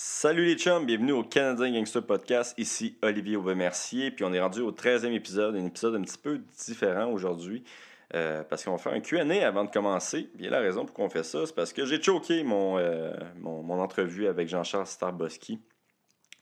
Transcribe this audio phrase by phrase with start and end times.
[0.00, 2.54] Salut les chums, bienvenue au Canadien Gangster Podcast.
[2.56, 4.12] Ici Olivier Aubin-Mercier.
[4.12, 7.64] Puis on est rendu au 13e épisode, un épisode un petit peu différent aujourd'hui.
[8.14, 10.30] euh, parce qu'on va faire un QA avant de commencer.
[10.36, 13.80] Bien, la raison pour qu'on fait ça, c'est parce que j'ai choqué mon, euh, mon,
[13.80, 15.58] entrevue avec Jean-Charles Starboski.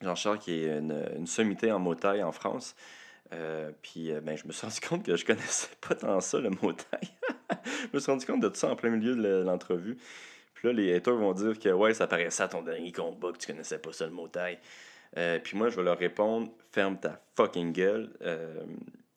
[0.02, 2.76] Jean-Charles, qui est une, une sommité en motaille en France.
[3.32, 6.50] Euh, puis ben, je me suis rendu compte que je connaissais pas tant ça, le
[6.50, 7.08] motaille.
[7.64, 9.96] je me suis rendu compte de tout ça en plein milieu de le- l'entrevue.
[10.56, 13.36] Puis là, les haters vont dire que ouais, ça paraissait à ton dernier combat que
[13.36, 14.58] tu connaissais pas ça, le mot taille.
[15.18, 18.10] Euh, puis moi, je vais leur répondre ferme ta fucking gueule.
[18.22, 18.64] Euh,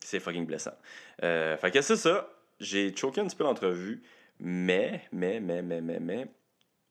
[0.02, 0.76] c'est fucking blessant.
[1.24, 2.30] Euh, fait que c'est ça.
[2.60, 4.04] J'ai choqué un petit peu l'entrevue,
[4.40, 6.28] mais, mais, mais, mais, mais, mais.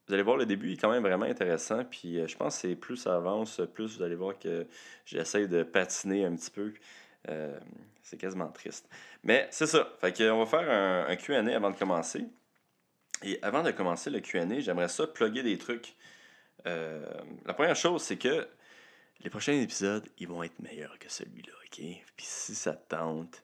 [0.06, 1.84] Vous allez voir, le début est quand même vraiment intéressant.
[1.84, 4.66] Puis je pense que c'est plus ça avance, plus vous allez voir que
[5.04, 6.72] j'essaie de patiner un petit peu.
[8.02, 8.88] C'est quasiment triste.
[9.22, 9.86] Mais c'est ça.
[10.00, 12.24] Fait que on va faire un QA avant de commencer.
[13.22, 15.96] Et avant de commencer le QA, j'aimerais ça plugger des trucs.
[16.66, 17.04] Euh,
[17.46, 18.46] la première chose, c'est que
[19.20, 21.78] les prochains épisodes, ils vont être meilleurs que celui-là, OK?
[22.16, 23.42] Puis si ça te tente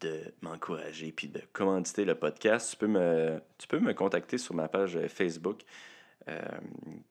[0.00, 4.54] de m'encourager puis de commanditer le podcast, tu peux me, tu peux me contacter sur
[4.54, 5.62] ma page euh, Facebook,
[6.28, 6.40] euh,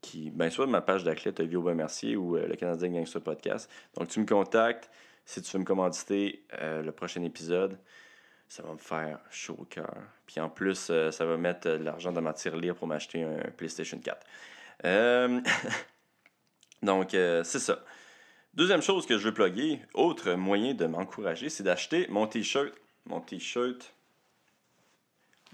[0.02, 3.70] qui, ben, soit ma page d'athlète Olivier Aubin-Mercier ou le Canadien Gangster Podcast.
[3.95, 4.89] Donc tu me contactes
[5.26, 7.80] si tu veux me commanditer le prochain épisode
[8.48, 9.94] ça va me faire chaud au cœur.
[10.26, 13.23] Puis en plus, euh, ça va mettre euh, de l'argent dans ma tirelire pour m'acheter
[13.23, 14.26] un PlayStation 4.
[14.86, 15.42] Euh,
[16.81, 17.84] Donc, c'est ça.
[18.54, 22.72] Deuxième chose que je veux plugger, autre moyen de m'encourager, c'est d'acheter mon t-shirt.
[23.08, 23.94] Mon t-shirt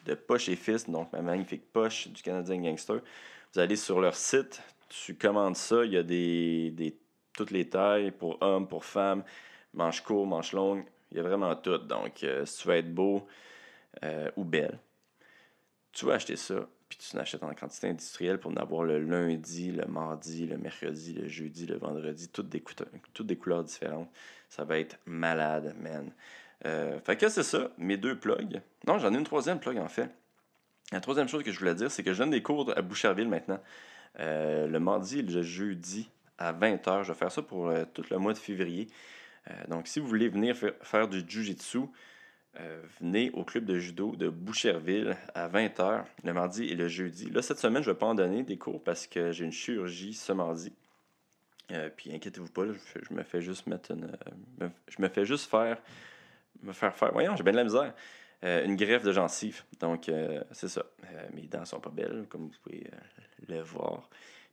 [0.06, 3.00] de Poche et Fils, donc ma magnifique poche du Canadien Gangster.
[3.54, 6.98] Vous allez sur leur site, tu commandes ça, il y a des, des
[7.34, 9.24] toutes les tailles pour hommes, pour femmes,
[9.74, 11.78] manches courtes, manches longues, il y a vraiment tout.
[11.78, 13.28] Donc, euh, si tu être beau
[14.04, 14.80] euh, ou belle,
[15.92, 19.72] tu vas acheter ça, puis tu l'achètes en quantité industrielle pour en avoir le lundi,
[19.72, 22.64] le mardi, le mercredi, le jeudi, le vendredi, toutes des,
[23.14, 24.10] toutes des couleurs différentes.
[24.50, 26.12] Ça va être malade, man.
[26.66, 28.62] Euh, fait que c'est ça, mes deux plugs.
[28.88, 30.10] Non, j'en ai une troisième plug en fait.
[30.92, 33.28] La troisième chose que je voulais dire, c'est que je donne des cours à Boucherville
[33.28, 33.60] maintenant.
[34.20, 36.10] Euh, le mardi et le jeudi
[36.40, 37.04] à 20h.
[37.04, 38.88] Je vais faire ça pour tout le mois de février.
[39.50, 41.80] Euh, donc, si vous voulez venir fa- faire du Jiu-Jitsu,
[42.60, 47.30] euh, venez au club de judo de Boucherville à 20h le mardi et le jeudi.
[47.30, 49.52] Là, cette semaine, je ne vais pas en donner des cours parce que j'ai une
[49.52, 50.72] chirurgie ce mardi.
[51.72, 54.16] Euh, puis inquiétez-vous pas, je, me fais juste mettre une.
[54.62, 55.78] euh, je me fais juste faire.
[56.62, 57.12] Me faire faire.
[57.12, 57.94] Voyons, j'ai bien de la misère.
[58.44, 59.64] Une greffe de gencive.
[59.80, 60.12] Donc,
[60.52, 60.84] c'est ça.
[61.34, 62.86] Mes dents sont pas belles, comme vous pouvez
[63.48, 64.10] le voir.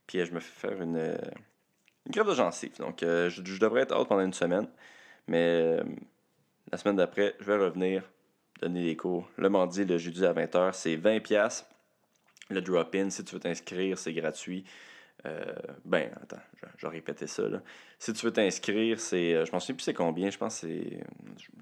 [0.07, 1.17] Puis, je me fais faire une,
[2.05, 2.77] une greffe de gencive.
[2.79, 4.67] Donc, euh, je, devrais être out pendant une semaine.
[5.27, 5.83] Mais euh,
[6.71, 8.03] la semaine d'après, je vais revenir
[8.61, 9.29] donner des cours.
[9.37, 11.65] Le mardi, le jeudi à 20h, c'est 20$.
[12.49, 14.65] Le drop-in, si tu veux t'inscrire, c'est gratuit.
[15.25, 15.53] Euh,
[15.85, 17.43] ben, attends, je, je vais répéter ça.
[17.99, 19.45] Si tu veux t'inscrire, c'est.
[19.45, 20.29] Je m'en souviens plus c'est combien.
[20.29, 21.03] Je pense que c'est.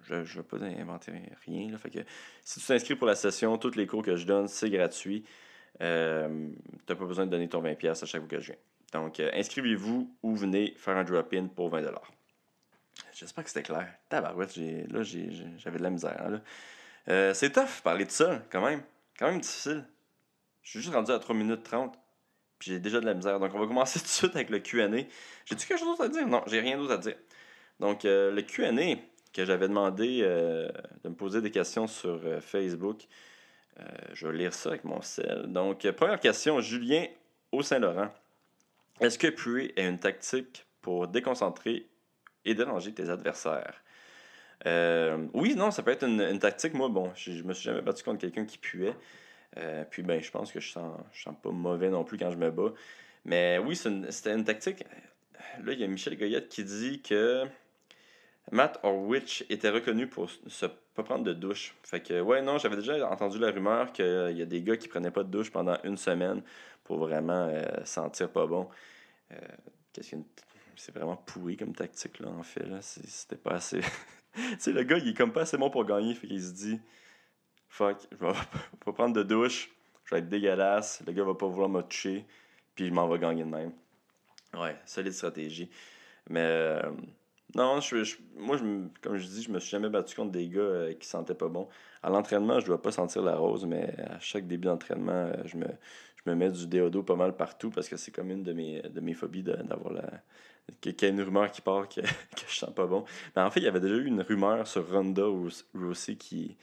[0.03, 1.11] Je ne vais pas inventer
[1.45, 1.71] rien.
[1.71, 2.05] Là, fait
[2.43, 5.25] si tu t'inscris pour la session, tous les cours que je donne, c'est gratuit.
[5.81, 6.49] Euh,
[6.85, 8.61] tu n'as pas besoin de donner ton 20$ à chaque fois que je viens.
[8.93, 11.93] Donc, euh, inscrivez-vous ou venez faire un drop-in pour 20$.
[13.13, 13.87] J'espère que c'était clair.
[14.09, 16.21] Tabarouette, là, j'avais de la misère.
[16.25, 16.41] hein.
[17.07, 18.81] Euh, c'est tough parler de ça, quand même.
[19.17, 19.85] Quand même difficile.
[20.61, 21.97] Je suis juste rendu à 3 minutes 30.
[22.59, 23.39] Puis j'ai déjà de la misère.
[23.39, 24.89] Donc on va commencer tout de suite avec le QA.
[25.45, 26.27] J'ai-tu quelque chose d'autre à dire?
[26.27, 27.15] Non, j'ai rien d'autre à dire.
[27.79, 28.71] Donc euh, le QA
[29.33, 33.07] que j'avais demandé de me poser des questions sur Facebook.
[34.13, 35.45] Je vais lire ça avec mon sel.
[35.47, 37.05] Donc, première question, Julien
[37.51, 38.09] au Saint-Laurent.
[38.99, 41.87] Est-ce que puer est une tactique pour déconcentrer
[42.45, 43.81] et déranger tes adversaires?
[44.65, 46.73] Euh, oui, non, ça peut être une, tactique.
[46.73, 48.93] Moi, bon, je, je me suis jamais battu contre quelqu'un qui puait.
[49.57, 52.31] Euh, puis, ben, je pense que je sens, je sens pas mauvais non plus quand
[52.31, 52.73] je me bats.
[53.25, 54.83] Mais oui, c'était une, tactique.
[55.63, 57.45] Là, il y a Michel Goyette qui dit que
[58.51, 61.75] Matt Orwich était reconnu pour se pas prendre de douche.
[61.83, 64.87] Fait que, ouais, non, j'avais déjà entendu la rumeur qu'il y a des gars qui
[64.87, 66.41] prenaient pas de douche pendant une semaine
[66.89, 68.67] pour vraiment euh, sentir pas bon.
[69.31, 69.37] Euh,
[70.75, 72.65] C'est vraiment pourri comme tactique, là, en fait.
[72.65, 72.81] Là.
[72.81, 73.81] C'est- C'était pas assez.
[74.59, 76.15] sais, le gars, il est comme pas assez bon pour gagner.
[76.15, 76.79] Fait qu'il se dit
[77.69, 78.33] Fuck, je vais
[78.85, 79.71] pas prendre de douche.
[80.05, 81.03] Je vais être dégueulasse.
[81.05, 82.25] Le gars va pas vouloir me toucher.
[82.75, 83.73] Puis je m'en vais gagner de même.
[84.55, 85.69] Ouais, solide stratégie.
[86.29, 86.91] Mais euh,
[87.55, 90.47] non, je, moi, je, me- comme je dis, je me suis jamais battu contre des
[90.49, 91.69] gars qui sentaient pas bon.
[92.03, 95.67] À l'entraînement, je dois pas sentir la rose, mais à chaque début d'entraînement, je me,
[96.25, 98.81] je me mets du déodo pas mal partout parce que c'est comme une de mes,
[98.81, 100.03] de mes phobies d'avoir la.
[100.81, 103.03] Qu'il y ait une rumeur qui part que, que je sens pas bon.
[103.35, 105.23] Mais en fait, il y avait déjà eu une rumeur sur Ronda
[105.73, 106.55] Rousey qui,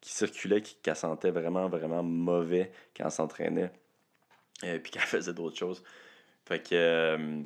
[0.00, 3.70] qui circulait, qui- qu'elle sentait vraiment, vraiment mauvais quand elle s'entraînait.
[4.64, 5.82] Et puis qu'elle faisait d'autres choses.
[6.44, 6.74] Fait que.
[6.74, 7.42] euh,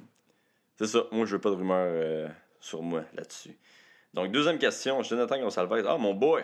[0.78, 1.04] c'est ça.
[1.12, 2.28] Moi, je veux pas de rumeurs euh,
[2.60, 3.56] sur moi là-dessus.
[4.14, 5.02] Donc, deuxième question.
[5.02, 5.84] Jonathan Gonsalves.
[5.86, 6.42] Ah, mon boy.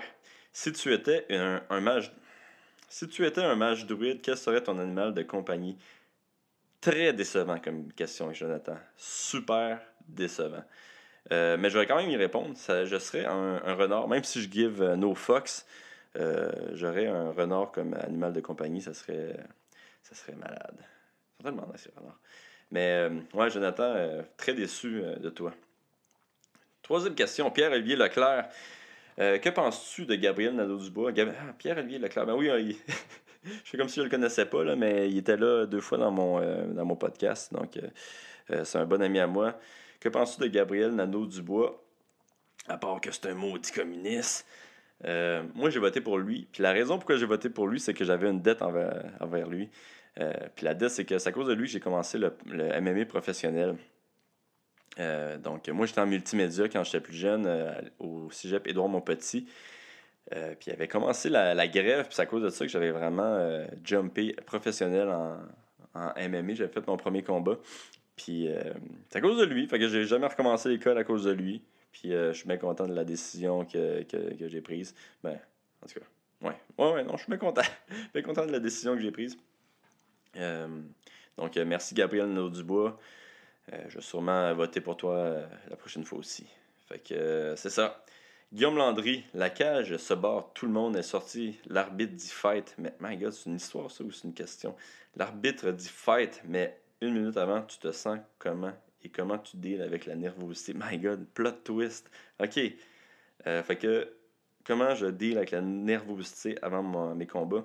[0.52, 2.12] Si tu étais un, un mage.
[2.92, 5.78] Si tu étais un mage druide, quel serait ton animal de compagnie?
[6.78, 8.76] Très décevant comme question, Jonathan.
[8.98, 10.62] Super décevant.
[11.32, 12.54] Euh, mais je vais quand même y répondre.
[12.54, 15.66] Je serais un, renard, même si je give euh, no fox,
[16.18, 19.42] euh, j'aurais un renard comme animal de compagnie, ça serait,
[20.02, 20.76] ça serait malade.
[20.76, 22.20] Ils sont tellement nice, renards.
[22.72, 25.54] Mais ouais, Jonathan, très déçu de toi.
[26.82, 28.50] Troisième question, Pierre-Olivier Leclerc.
[29.18, 31.12] Euh, que penses-tu de Gabriel Nadeau-Dubois?
[31.18, 32.76] Ah, Pierre-Olivier Leclerc, ben oui, il-
[33.44, 36.10] je fais comme si je le connaissais pas, mais il était là deux fois dans
[36.10, 37.78] mon, euh, podcast, donc
[38.50, 39.58] euh, c'est un bon ami à moi.
[40.00, 41.82] Que penses-tu de Gabriel Nadeau-Dubois?
[42.68, 44.46] À part que c'est un maudit communiste.
[45.04, 46.48] Moi, j'ai voté pour lui.
[46.52, 49.68] Puis la raison pourquoi j'ai voté pour lui, c'est que j'avais une dette envers, lui.
[50.14, 52.80] Puis la dette, c'est que c'est à cause de lui que j'ai commencé le, le
[52.80, 53.76] MMA professionnel.
[54.98, 59.46] Euh, donc, moi, j'étais en multimédia quand j'étais plus jeune euh, au cégep Édouard Montpetit.
[60.34, 62.90] Euh, puis il avait commencé la, grève, puis c'est à cause de ça que j'avais
[62.90, 65.38] vraiment jumpé professionnel en,
[65.94, 66.54] en MMA.
[66.54, 67.58] J'avais fait mon premier combat.
[68.16, 68.48] Puis
[69.08, 69.66] c'est à cause de lui.
[69.66, 71.62] Fait que j'ai jamais recommencé l'école à cause de lui.
[71.90, 74.94] Puis je suis bien content de la décision que, que, j'ai prise.
[75.22, 75.38] Ben,
[75.82, 76.56] en tout cas, ouais.
[76.78, 77.62] Ouais, ouais, non, je suis bien content.
[78.14, 79.36] bien content de la décision que j'ai prise.
[81.36, 82.98] Donc, merci Gabriel Nadeau-Dubois.
[83.72, 86.46] Euh, je vais sûrement voter pour toi euh, la prochaine fois aussi.
[86.88, 88.04] Fait que euh, c'est ça.
[88.52, 91.58] Guillaume Landry, la cage se barre, tout le monde est sorti.
[91.66, 92.74] L'arbitre dit fight.
[92.76, 94.74] Mais, my god, c'est une histoire ça ou c'est une question?
[95.16, 98.72] L'arbitre dit fight, mais une minute avant, tu te sens comment
[99.04, 100.74] et comment tu deals avec la nervosité?
[100.74, 102.10] My god, plot twist.
[102.40, 102.60] Ok.
[103.44, 104.12] Fait que,
[104.64, 107.64] comment je deal avec la nervosité avant mes combats?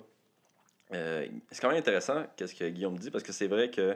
[0.90, 3.96] C'est quand même intéressant qu'est-ce que Guillaume dit parce que c'est vrai que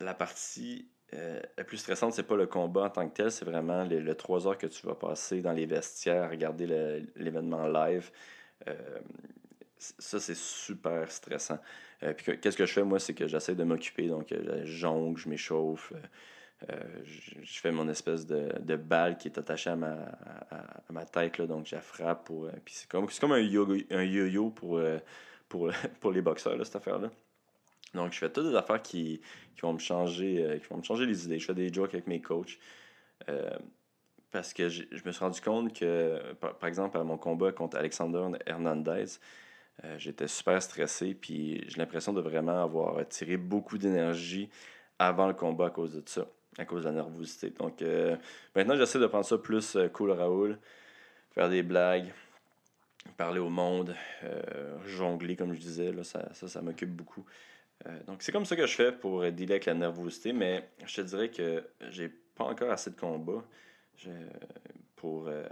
[0.00, 3.44] la partie euh, la plus stressante, c'est pas le combat en tant que tel, c'est
[3.44, 6.66] vraiment les, le 3 heures que tu vas passer dans les vestiaires à regarder
[7.16, 8.10] l'événement live.
[8.68, 8.74] Euh,
[9.78, 11.58] ça, c'est super stressant.
[12.02, 14.06] Euh, puis que- qu'est-ce que je fais, moi, c'est que j'essaie de m'occuper.
[14.08, 15.92] Donc, je jongle, je m'échauffe.
[17.02, 19.92] je, fais mon espèce de, de balle qui est attachée à ma,
[20.50, 21.38] à, ma tête.
[21.38, 22.24] Là, donc, je la frappe.
[22.26, 24.80] Pour, puis c'est comme, comme un yo- un yo-yo pour,
[25.48, 25.70] pour,
[26.00, 27.10] pour les boxeurs, là, cette affaire-là.
[27.94, 29.20] Donc, je fais toutes des affaires qui,
[29.54, 31.38] qui vont me changer euh, qui vont me changer les idées.
[31.38, 32.58] Je fais des jokes avec mes coachs.
[33.28, 33.50] euh,
[34.32, 37.76] parce que je me suis rendu compte que, par, par exemple, à mon combat contre
[37.76, 39.06] Alexander Hernandez,
[39.84, 44.48] euh, j'étais super stressé, puis j'ai l'impression de vraiment avoir tiré beaucoup d'énergie
[45.00, 46.28] avant le combat à cause de ça,
[46.58, 47.50] à cause de la nervosité.
[47.50, 47.82] Donc,
[48.54, 50.58] maintenant, j'essaie de prendre ça plus cool Raoul,
[51.32, 52.12] faire des blagues,
[53.16, 53.96] parler au monde,
[54.86, 57.24] jongler, comme je disais, là, ça, ça, ça m'occupe beaucoup.
[57.86, 60.96] Euh, donc, c'est comme ça que je fais pour dealer avec la nervosité, mais je
[60.96, 63.44] te dirais que j'ai pas encore assez de combats
[64.96, 65.46] pour euh,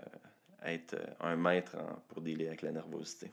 [0.64, 1.76] être euh, un maître
[2.08, 3.32] pour dealer avec la nervosité.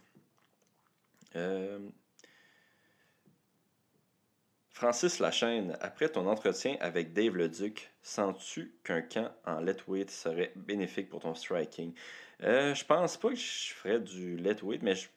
[4.69, 11.09] Francis Lachaine, après ton entretien avec Dave Leduc, sens-tu qu'un camp en lightweight serait bénéfique
[11.09, 11.93] pour ton striking?
[12.39, 15.09] Je pense pas que je ferais du lightweight, mais je,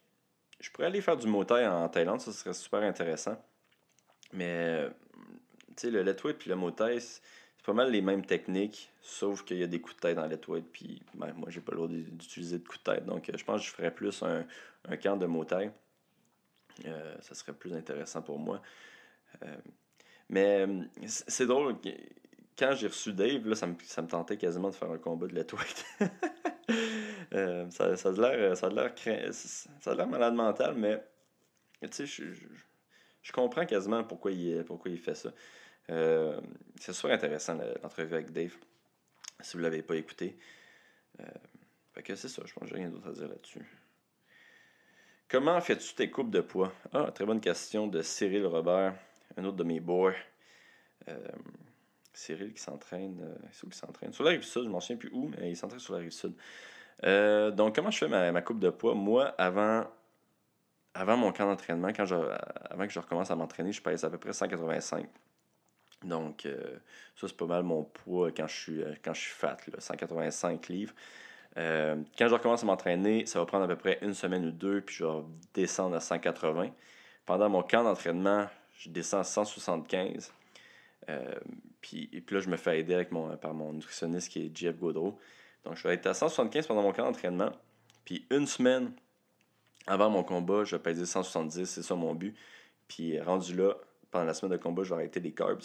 [0.58, 3.36] je pourrais aller faire du Muay Thai en Thaïlande, ça serait super intéressant.
[4.32, 4.88] Mais,
[5.68, 7.20] tu sais, le lightweight puis le Thai, c'est
[7.64, 10.30] pas mal les mêmes techniques, sauf qu'il y a des coups de tête dans le
[10.30, 13.04] lightweight, puis ben, moi, j'ai pas le droit d'utiliser de coups de tête.
[13.06, 14.46] Donc, euh, je pense que je ferais plus un,
[14.88, 15.70] un camp de Thai.
[16.86, 18.62] Euh, ça serait plus intéressant pour moi.
[19.42, 19.56] Euh,
[20.28, 20.66] mais
[21.06, 21.76] c'est drôle,
[22.58, 25.26] quand j'ai reçu Dave, là, ça, me, ça me tentait quasiment de faire un combat
[25.26, 25.84] de lightweight.
[27.34, 31.02] Euh, ça, ça a l'air ça a l'air malade mental, mais
[31.82, 32.24] je, je,
[33.22, 35.32] je comprends quasiment pourquoi il, pourquoi il fait ça.
[35.90, 36.40] Euh,
[36.78, 38.54] c'est super intéressant le- l'entrevue avec Dave,
[39.40, 40.38] si vous ne l'avez pas écouté.
[41.20, 41.24] Euh,
[41.92, 43.64] fait que c'est ça, je pense que j'ai rien d'autre à dire là-dessus.
[45.28, 46.72] Comment fais-tu tes coupes de poids?
[46.92, 48.94] Ah, très bonne question de Cyril Robert,
[49.36, 50.14] un autre de mes boys.
[51.08, 51.28] Euh,
[52.12, 53.38] Cyril qui s'entraîne.
[53.52, 54.12] C'est où qu'il s'entraîne?
[54.12, 56.10] Sur la rive sud, je m'en souviens plus où, mais il s'entraîne sur la rive
[56.10, 56.34] sud.
[57.54, 58.94] Donc, comment je fais ma, ma coupe de poids?
[58.94, 59.86] Moi, avant,
[60.98, 64.10] avant mon camp d'entraînement, quand je, avant que je recommence à m'entraîner, je pèse à
[64.10, 65.06] peu près 185.
[66.04, 66.76] Donc, euh,
[67.16, 69.80] ça, c'est pas mal mon poids quand je suis, euh, quand je suis fat, là,
[69.80, 70.94] 185 livres.
[71.56, 74.50] Euh, quand je recommence à m'entraîner, ça va prendre à peu près une semaine ou
[74.50, 75.22] deux, puis je vais
[75.54, 76.70] descendre à 180.
[77.26, 80.32] Pendant mon camp d'entraînement, je descends à 175.
[81.08, 81.34] Euh,
[81.80, 84.56] puis, et puis là, je me fais aider avec mon, par mon nutritionniste qui est
[84.56, 85.18] Jeff Gaudreau.
[85.64, 87.50] Donc, je vais être à 175 pendant mon camp d'entraînement.
[88.04, 88.92] Puis une semaine
[89.88, 92.36] avant mon combat, je peser 170, c'est ça mon but.
[92.86, 93.74] Puis rendu là,
[94.10, 95.64] pendant la semaine de combat, je vais arrêter les carbs.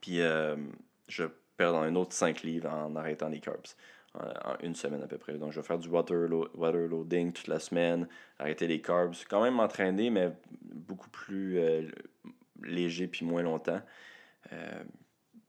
[0.00, 0.18] Puis
[1.08, 1.24] je
[1.56, 3.66] perds un autre 5 livres en arrêtant les carbs
[4.14, 5.34] en une semaine à peu près.
[5.38, 8.08] Donc, je vais faire du water, water loading toute la semaine,
[8.38, 10.32] arrêter les carbs, quand même m'entraîner, mais
[10.62, 11.90] beaucoup plus
[12.62, 13.82] léger puis moins longtemps.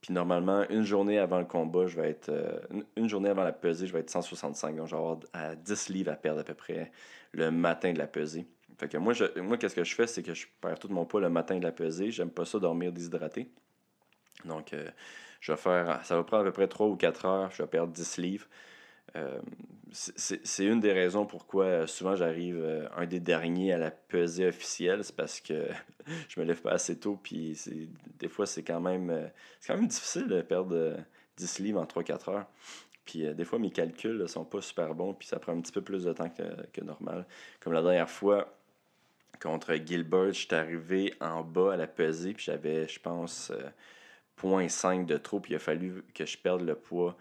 [0.00, 2.28] Puis normalement, une journée avant le combat, je vais être.
[2.28, 2.58] Euh,
[2.96, 4.76] une journée avant la pesée, je vais être 165.
[4.76, 6.92] Donc, je vais avoir à 10 livres à perdre à peu près
[7.32, 8.46] le matin de la pesée.
[8.78, 11.20] Fait que moi, moi qu'est-ce que je fais, c'est que je perds tout mon poids
[11.20, 12.10] le matin de la pesée.
[12.10, 13.50] J'aime pas ça dormir déshydraté.
[14.44, 14.88] Donc, euh,
[15.40, 16.04] je vais faire.
[16.04, 17.50] Ça va prendre à peu près 3 ou 4 heures.
[17.50, 18.46] Je vais perdre 10 livres.
[19.16, 19.38] Euh,
[19.92, 24.46] c'est une des raisons pourquoi euh, souvent j'arrive euh, un des derniers à la pesée
[24.46, 25.02] officielle.
[25.04, 25.68] C'est parce que
[26.28, 27.18] je me lève pas assez tôt.
[27.22, 27.58] Puis
[28.18, 29.30] des fois, c'est quand même
[29.60, 30.96] c'est quand même difficile de perdre
[31.36, 32.46] 10 livres en 3-4 heures.
[33.04, 35.14] Puis des fois, mes calculs ne sont pas super bons.
[35.14, 37.24] Puis ça prend un petit peu plus de temps que, normal.
[37.60, 38.52] Comme la dernière fois,
[39.40, 42.34] contre Gilbert, je suis arrivé en bas à la pesée.
[42.34, 43.52] Puis j'avais, je pense,
[44.42, 45.38] 0.5 de trop.
[45.38, 47.16] Puis il a fallu que je perde le poids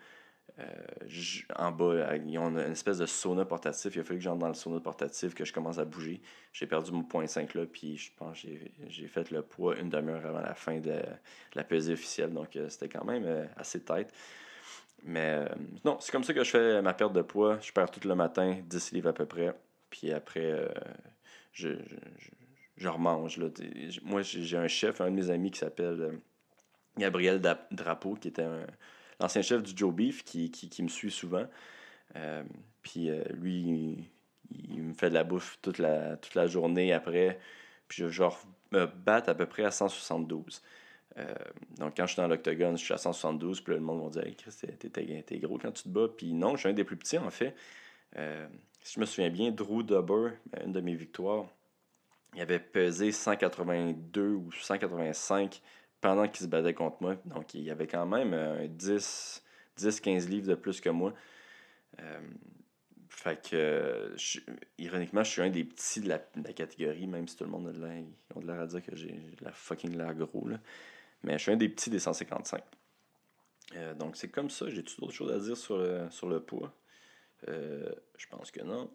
[1.58, 3.96] en bas, ils ont une espèce de sauna portatif.
[3.96, 6.22] Il a fallu que j'entre dans le sauna portatif, que je commence à bouger.
[6.54, 8.48] J'ai perdu mon point 5 là, puis je pense que
[8.88, 11.02] j'ai fait le poids une demi-heure avant la fin de,
[11.54, 12.34] la pesée officielle.
[12.34, 14.14] Donc euh, c'était quand même euh, assez tête.
[15.04, 15.46] Mais
[15.84, 17.60] non, c'est comme ça que je fais ma perte de poids.
[17.60, 19.54] Je perds tout le matin, 10 livres à peu près.
[19.90, 20.74] Puis après,
[21.52, 22.30] je, je,
[22.78, 23.38] je, remange.
[23.38, 23.48] Là.
[24.04, 26.20] Moi, j'ai un chef, un de mes amis qui s'appelle
[26.98, 27.40] Gabriel
[27.72, 28.66] Drapeau, qui était un
[29.20, 31.46] l'ancien chef du Joe Beef qui, me suit souvent.
[32.16, 32.44] Euh,
[32.82, 34.10] puis euh, lui,
[34.52, 37.40] il, me fait de la bouffe toute la, toute la journée après.
[37.88, 38.40] Puis je, genre,
[38.72, 40.62] me battre à peu près à 172.
[41.18, 41.34] Euh,
[41.78, 43.62] donc, quand je suis dans l'octogone, je suis à 172.
[43.62, 46.08] Puis là, le monde va dire Chris, t'es gros quand tu te bats.
[46.16, 47.56] Puis non, je suis un des plus petits, en fait.
[48.82, 50.32] si je me souviens bien, Drew Dubber,
[50.64, 51.46] une de mes victoires,
[52.36, 55.62] il avait pesé 182 ou 185
[56.02, 57.16] pendant qu'il se battait contre moi.
[57.26, 59.44] Donc, il y avait quand même 10,
[59.78, 61.14] 10-15 livres de plus que moi.
[62.00, 62.20] Euh,
[63.10, 64.16] fait que,
[64.78, 66.20] ironiquement, je suis un des petits de la,
[66.54, 69.98] catégorie, même si tout le monde a de l'air, à dire que j'ai la fucking
[69.98, 70.48] l'air gros.
[70.48, 70.60] Là.
[71.24, 72.62] Mais je suis un des petits des 155.
[73.76, 74.70] Euh, donc, c'est comme ça.
[74.70, 76.74] J'ai-tu d'autres choses à dire sur le, sur le poids?
[77.48, 78.90] Euh, je pense que non.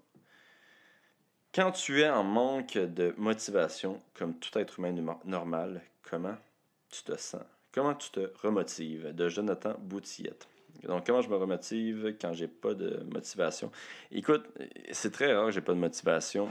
[1.52, 6.36] Quand tu es en manque de motivation, comme tout être humain normal, comment
[6.90, 7.42] tu te sens?
[7.72, 9.14] Comment tu te remotives?
[9.14, 10.48] De Jonathan Boutillette.
[10.84, 13.70] Donc, comment je me remotive quand j'ai pas de motivation?
[14.10, 14.46] Écoute,
[14.92, 16.50] c'est très rare que j'ai pas de motivation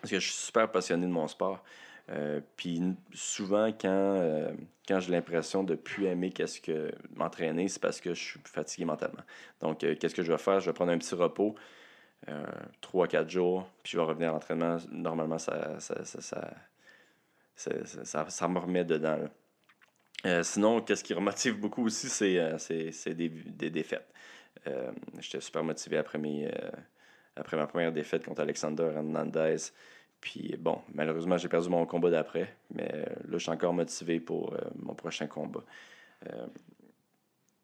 [0.00, 1.62] parce que je suis super passionné de mon sport.
[2.10, 2.82] Euh, puis
[3.12, 4.52] souvent, quand, euh,
[4.88, 8.84] quand j'ai l'impression de plus aimer qu'est-ce que m'entraîner, c'est parce que je suis fatigué
[8.84, 9.22] mentalement.
[9.60, 10.60] Donc, euh, qu'est-ce que je vais faire?
[10.60, 11.54] Je vais prendre un petit repos,
[12.82, 14.76] 3-4 jours, puis je vais revenir à l'entraînement.
[14.90, 16.50] Normalement, ça, ça ça,
[17.68, 19.28] me remet dedans.
[20.26, 22.56] Euh, sinon, qu'est-ce qui remotive beaucoup aussi, c'est euh,
[23.14, 24.06] des, des, défaites.
[24.66, 26.50] Euh, j'étais super motivé après, mes,
[27.36, 29.56] après ma première défaite contre Alexander Hernandez.
[30.20, 34.54] Puis bon, malheureusement, j'ai perdu mon combat d'après, mais là, je suis encore motivé pour
[34.76, 35.64] mon prochain combat.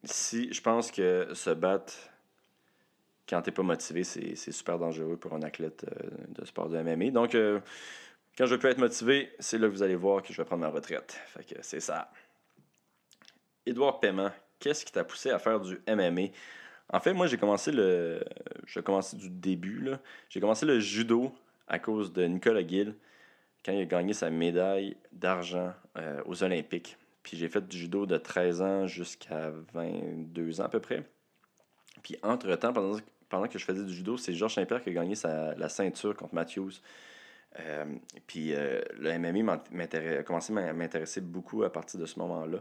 [0.05, 1.93] si Je pense que se battre
[3.29, 5.85] quand tu n'es pas motivé, c'est super dangereux pour un athlète
[6.29, 7.11] de sport de MMA.
[7.11, 7.37] Donc,
[8.37, 10.63] quand je peux être motivé, c'est là que vous allez voir que je vais prendre
[10.63, 11.19] ma retraite.
[11.29, 12.11] Fait que c'est ça.
[13.65, 16.29] Édouard Paiement, qu'est-ce qui t'a poussé à faire du MMA?
[16.93, 18.23] En fait, moi, j'ai commencé le.
[18.67, 19.91] J'ai commencé du début.
[20.29, 21.33] J'ai commencé le judo
[21.67, 22.95] à cause de Nicolas Gill
[23.65, 26.97] quand il a gagné sa médaille d'argent euh, aux Olympiques.
[27.25, 31.03] Puis j'ai fait du judo de 13 ans jusqu'à 22 ans à peu près.
[32.05, 32.97] Puis entre-temps, pendant,
[33.29, 36.37] pendant que je faisais du judo, c'est Georges Saint-Pierre qui a gagné la ceinture contre
[36.37, 36.75] Matthews.
[37.61, 37.85] Euh,
[38.27, 42.59] puis euh, le MMA a commencé à m'intéresser beaucoup à partir de ce moment-là.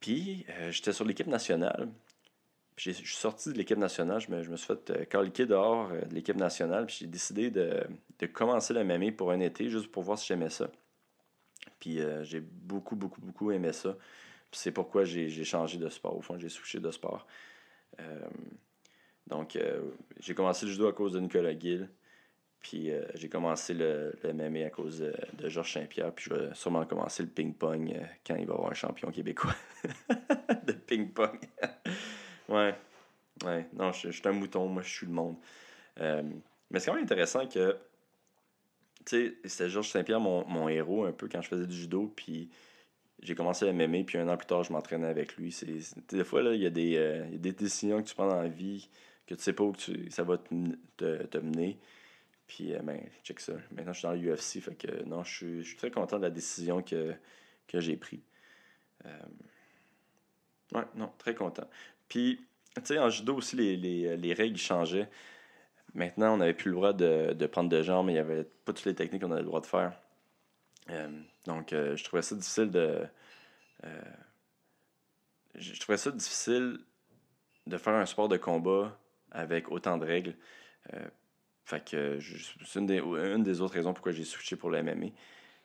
[0.00, 1.88] Puis euh, j'étais sur l'équipe nationale.
[2.76, 6.86] je suis sorti de l'équipe nationale, je me, suis fait euh, dehors de l'équipe nationale.
[6.86, 7.86] Puis j'ai décidé de,
[8.18, 10.70] de, commencer le MMA pour un été, juste pour voir si j'aimais ça.
[11.80, 13.96] Puis j'ai beaucoup, beaucoup, beaucoup aimé ça.
[14.50, 16.16] Puis c'est pourquoi j'ai changé de sport.
[16.16, 17.26] Au fond, j'ai switché de sport.
[19.26, 19.58] donc
[20.20, 21.88] j'ai commencé le judo à cause de Nicolas Gill.
[22.64, 26.12] Puis euh, j'ai commencé le, le, à cause de, Georges Saint-Pierre.
[26.12, 29.10] Puis je vais sûrement commencer le ping-pong euh, quand il va y avoir un champion
[29.10, 29.54] québécois
[30.66, 31.38] de ping-pong.
[32.48, 32.74] ouais.
[33.44, 33.66] Ouais.
[33.74, 34.66] Non, je, suis un mouton.
[34.66, 35.36] Moi, je suis le monde.
[36.00, 36.22] Euh,
[36.70, 37.76] mais c'est quand même intéressant que.
[39.04, 42.10] Tu sais, c'était Georges Saint-Pierre, mon, mon, héros, un peu, quand je faisais du judo.
[42.16, 42.48] Puis
[43.20, 44.04] j'ai commencé à MMA.
[44.06, 45.52] Puis un an plus tard, je m'entraînais avec lui.
[45.52, 45.66] C'est,
[46.08, 48.48] des fois, il y, a des, y a des décisions que tu prends dans la
[48.48, 48.88] vie
[49.26, 49.74] que tu sais pas où
[50.08, 51.78] ça va te, te mener.
[52.46, 53.54] Puis, euh, ben, check ça.
[53.70, 54.60] Maintenant, je suis dans l'UFC.
[54.60, 57.14] Fait que non, je suis, je suis très content de la décision que,
[57.68, 58.20] que j'ai prise.
[59.06, 59.18] Euh,
[60.74, 61.68] ouais, non, très content.
[62.08, 62.44] Puis,
[62.76, 65.08] tu sais, en judo aussi, les, les, les règles changeaient.
[65.94, 68.44] Maintenant, on n'avait plus le droit de, de prendre de jambes, mais il n'y avait
[68.44, 69.92] pas toutes les techniques qu'on avait le droit de faire.
[70.90, 71.08] Euh,
[71.46, 73.06] donc, je trouvais ça difficile de.
[75.54, 76.78] je trouvais ça difficile
[77.66, 78.98] de faire un sport de combat
[79.30, 80.36] avec autant de règles.
[81.64, 84.70] Euh, fait que je- c'est une des, une des autres raisons pourquoi j'ai switché pour
[84.70, 85.06] le MMA.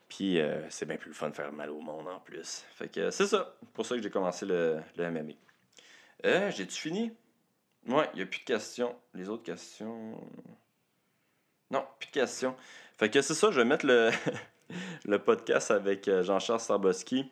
[0.08, 2.64] Puis euh, c'est bien plus le fun de faire mal au monde en plus.
[2.76, 3.56] Fait que c'est ça.
[3.74, 5.34] Pour ça que j'ai commencé le, le MMA.
[6.26, 7.12] Euh, J'ai-tu fini?
[7.88, 8.96] Ouais, il n'y a plus de questions.
[9.14, 10.20] Les autres questions?
[11.72, 12.56] Non, plus de questions.
[12.98, 14.10] Fait que c'est ça, je vais mettre le,
[15.06, 17.32] le podcast avec euh, Jean-Charles Starboski.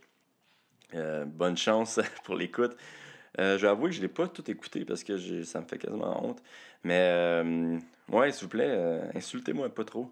[0.93, 2.77] Euh, bonne chance pour l'écoute.
[3.39, 5.65] Euh, je vais avouer que je ne l'ai pas tout écouté parce que ça me
[5.67, 6.41] fait quasiment honte.
[6.83, 7.77] Mais, euh,
[8.11, 10.09] ouais, s'il vous plaît, euh, insultez-moi pas trop.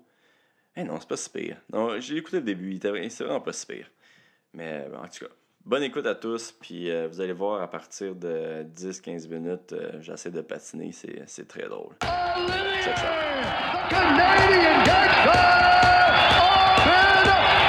[0.77, 1.57] Eh non, c'est pas si pire.
[1.71, 3.89] Non, j'ai écouté le début, c'est vraiment pas si pire.
[4.53, 5.31] Mais bon, en tout cas,
[5.65, 6.51] bonne écoute à tous.
[6.51, 10.91] Puis euh, vous allez voir, à partir de 10-15 minutes, euh, j'essaie de patiner.
[10.91, 11.95] C'est c'est très drôle.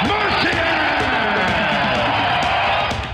[0.03, 0.51] Mercier!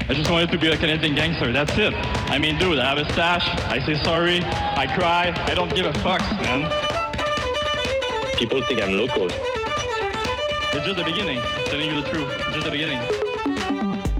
[0.10, 1.52] I just wanted to be a Canadian gangster.
[1.52, 1.94] That's it.
[2.30, 3.48] I mean, dude, I have a stash.
[3.70, 4.42] I say sorry.
[4.76, 5.34] I cry.
[5.48, 6.93] I don't give a fuck, man.
[8.44, 9.28] People think I'm local.
[9.28, 11.40] It's just the beginning.
[11.66, 12.28] Telling you the truth.
[12.40, 13.00] It's just the beginning.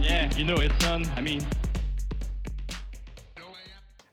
[0.02, 1.04] Yeah, you know it's done.
[1.18, 1.42] I mean,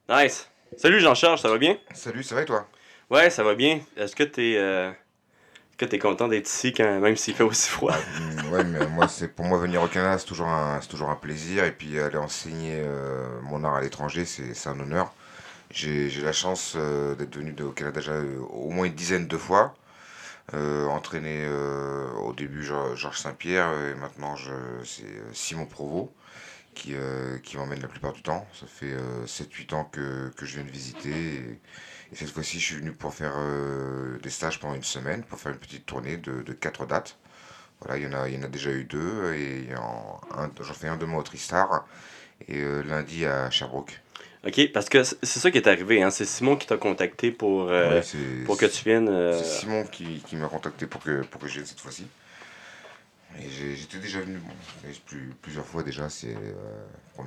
[0.09, 0.49] Nice.
[0.77, 1.77] Salut Jean-Charles, ça va bien?
[1.95, 2.67] Salut, ça va et toi?
[3.09, 3.79] Ouais, ça va bien.
[3.97, 7.69] Est-ce que t'es euh, est-ce que t'es content d'être ici quand même s'il fait aussi
[7.71, 7.95] froid?
[8.21, 11.11] Mm, Ouais, mais moi, c'est pour moi venir au Canada, c'est toujours un, c'est toujours
[11.11, 11.63] un plaisir.
[11.65, 15.13] Et puis aller enseigner euh, mon art à l'étranger, c'est c'est un honneur.
[15.71, 19.29] J'ai la chance euh, d'être venu de- au Canada déjà euh, au moins une dizaine
[19.29, 19.73] de fois.
[20.55, 24.35] Euh, entraîné euh, au début Geor- Georges Saint-Pierre et maintenant
[24.85, 26.11] c'est euh, Simon Provost
[26.75, 26.95] qui,
[27.45, 28.47] qui m'emmène la plupart du temps.
[28.59, 31.61] Ça fait euh, 7-8 ans que, que je viens de visiter et,
[32.13, 33.35] et cette fois-ci je suis venu pour faire
[34.23, 37.19] des stages pendant une semaine, pour faire une petite tournée de, de 4 dates.
[37.81, 40.89] Voilà, il y en a, il y en a déjà eu deux et j'en fais
[40.89, 41.87] un demain au Tristar
[42.49, 44.01] et lundi à Sherbrooke.
[44.47, 46.03] Ok, parce que c'est ça qui est arrivé.
[46.03, 46.11] Hein?
[46.11, 49.09] C'est Simon qui t'a contacté pour, euh, Ouais, pour que tu viennes.
[49.09, 52.07] euh, C'est Simon qui, qui m'a contacté pour que, pour que je vienne cette fois-ci.
[53.39, 54.53] Et j'étais déjà venu bon,
[55.41, 56.09] plusieurs fois déjà.
[56.09, 56.53] C'est euh,
[57.21, 57.23] euh,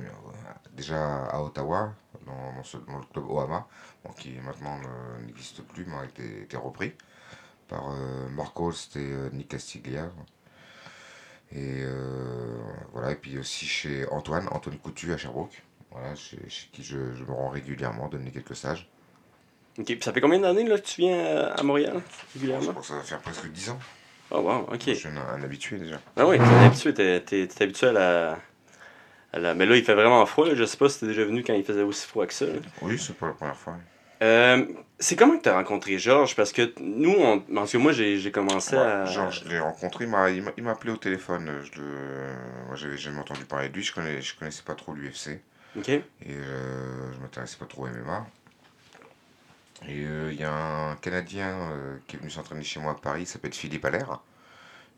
[0.76, 1.94] déjà à Ottawa,
[2.26, 3.66] dans, dans ce- dans le club Ohama,
[4.04, 6.92] bon, qui maintenant ne- n'existe plus, mais a été, été repris
[7.68, 7.88] par
[8.32, 10.10] Mark Holst et Nick Castiglia.
[11.52, 11.82] Et
[12.92, 15.62] voilà, et puis aussi chez Antoine, Antoine Coutu à Sherbrooke,
[15.94, 18.88] voilà, chez, chez qui je, je me rends régulièrement, donner quelques stages.
[19.78, 22.00] Ok, puis ça fait combien d'années là, que tu viens euh, à Montréal
[22.34, 22.72] Je régulièrement?
[22.74, 23.78] pense que ça va faire presque 10 ans.
[24.30, 24.82] Oh wow, ok.
[24.86, 26.00] Je suis un, un habitué déjà.
[26.16, 28.38] Ah oui, t'es un habitué, t'es, t'es- t'es habitué à la,
[29.32, 30.46] à la- Mais là, il fait vraiment froid.
[30.46, 30.54] Là.
[30.54, 32.46] Je sais pas si t'es déjà venu quand il faisait aussi froid que ça.
[32.46, 32.52] là.
[32.82, 33.76] Oui, c'est pas la première fois.
[34.22, 34.64] Euh,
[34.98, 36.36] c'est comment que t'as rencontré Georges?
[36.36, 37.40] Parce que nous, on...
[37.40, 39.04] parce que moi, j'ai, j'ai commencé à...
[39.06, 41.50] Genre, je l'ai rencontré, il m'a, il m'a, il m'a appelé au téléphone.
[41.64, 41.86] Je le,
[42.68, 45.40] moi, j'avais jamais entendu parler de lui, je, connais, je connaissais pas trop l'UFC.
[46.22, 48.26] Et euh, je m'intéressais pas trop au MMA.
[49.86, 52.94] Et euh, il y a un Canadien euh, qui est venu s'entraîner chez moi à
[52.94, 54.20] Paris, il s'appelle Philippe Allaire.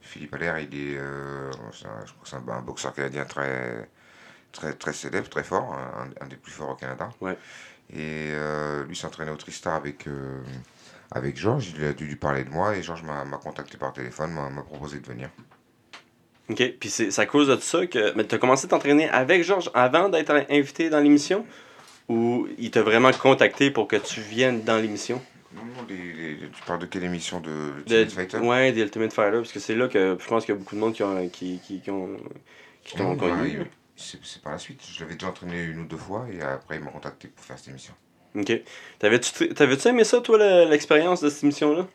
[0.03, 3.89] Philippe Allaire, il est, euh, un- je crois que c'est un, un boxeur canadien très,
[4.53, 7.11] très, très célèbre, très fort, un, un des plus forts au Canada.
[7.21, 7.39] Ouais.
[7.95, 8.33] Et
[8.89, 10.09] lui s'entraînait au Tristar avec,
[11.11, 14.33] avec Georges, il a dû lui parler de moi et Georges m'a, contacté par téléphone,
[14.33, 15.31] m'a proposé de venir.
[16.49, 16.63] Ok.
[16.79, 18.13] Puis c'est, à cause de ça que...
[18.17, 21.45] Mais t'as commencé à t'entraîner avec Georges avant d'être invité dans l'émission?
[22.09, 25.21] Ou il t'a vraiment contacté pour que tu viennes dans l'émission?
[25.55, 27.41] Non, non, les- les- tu parles de quelle émission?
[27.41, 28.39] De Ultimate Fighter?
[28.39, 29.39] Ouais, des Ultimate Fighter.
[29.39, 31.29] Parce que c'est là que je pense qu'il y a beaucoup de monde qui, ont,
[31.29, 32.17] qui, qui, qui ont...
[32.85, 33.49] Qui t'ont bah, connu.
[33.49, 34.81] il- c'est, par la suite.
[34.95, 37.59] Je l'avais déjà entraîné une ou deux fois et après il m'a contacté pour faire
[37.59, 37.95] cette émission.
[38.37, 38.53] Ok.
[38.99, 41.89] T'avais-tu, t'avais-tu aimé ça, toi, le- l'expérience de cette émission-là?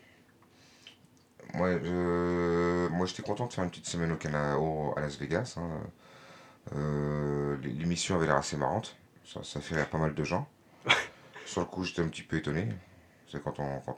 [1.53, 5.17] Moi, je, moi j'étais content de faire une petite semaine au Canada, au- à Las
[5.17, 5.55] Vegas.
[5.57, 5.69] hein.
[6.75, 8.97] Euh, l'émission avait l'air assez marrante.
[9.25, 10.47] Ça, ça fait rire pas mal de gens.
[11.45, 12.69] Sur le coup, j'étais un petit peu étonné.
[13.29, 13.97] C'est quand on, quand,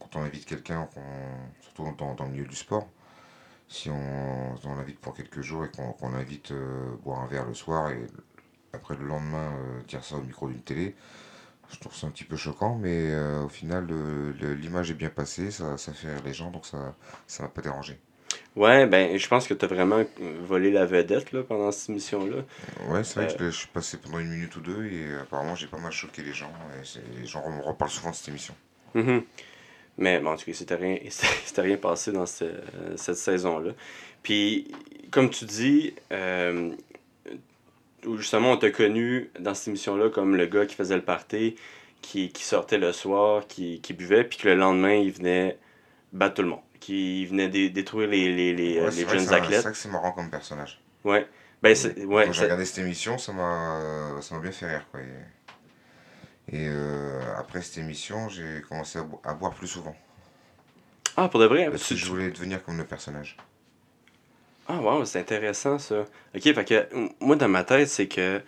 [0.00, 0.88] quand on invite quelqu'un,
[1.62, 2.88] surtout dans, dans le milieu du sport,
[3.68, 7.46] si on, on l'invite pour quelques jours et qu'on qu'on l'invite euh, boire un verre
[7.46, 8.06] le soir et
[8.72, 10.96] après le lendemain euh, dire ça au micro d'une télé,
[11.72, 13.86] je trouve ça un petit peu choquant, mais euh, au final,
[14.60, 16.94] l'image est bien passée, ça, ça fait rire les gens, donc ça
[17.26, 17.98] ça m'a pas dérangé.
[18.56, 20.04] Ouais, ben, je pense que t'as vraiment euh,
[20.42, 22.38] volé la vedette, là, pendant cette émission-là.
[22.88, 23.26] Ouais, c'est vrai Euh.
[23.26, 25.66] que je, l'ai- je suis passé pendant une minute ou deux et euh, apparemment j'ai
[25.66, 26.52] pas mal choqué les gens.
[26.82, 28.54] Et les gens me reparlent souvent de cette émission.
[28.94, 29.22] Mhm.
[29.98, 30.98] Mais bon, en tout cas, c'était rien,
[31.56, 32.52] rien passé dans cette,
[32.96, 33.72] cette saison-là.
[34.24, 34.72] Puis,
[35.12, 36.72] comme tu dis, euh,
[38.06, 41.56] où justement, on t'a connu dans cette émission-là comme le gars qui faisait le party,
[42.02, 45.58] qui, qui sortait le soir, qui, qui buvait, puis que le lendemain, il venait
[46.12, 46.60] battre tout le monde.
[46.80, 49.62] Qui venait dé- détruire les, les, les, Ouais, les jeunes un- c'est athlètes.
[49.62, 50.80] vrai que c'est marrant comme personnage.
[51.04, 51.26] Ouais.
[51.62, 51.74] Ben,
[52.06, 54.86] ouais, Quand j'ai regardé cette émission, ça m'a ça m'a bien fait rire.
[54.90, 55.00] Quoi.
[55.00, 59.96] Et, et, euh, après cette émission, j'ai commencé à, bo- à boire plus souvent.
[61.16, 61.70] Ah, pour de vrai?
[61.70, 63.38] Parce tu- que je voulais devenir comme le personnage.
[64.68, 66.04] Ah, wow, c'est intéressant ça.
[66.34, 66.88] Ok, fait que
[67.20, 68.40] moi, dans ma tête, c'est que.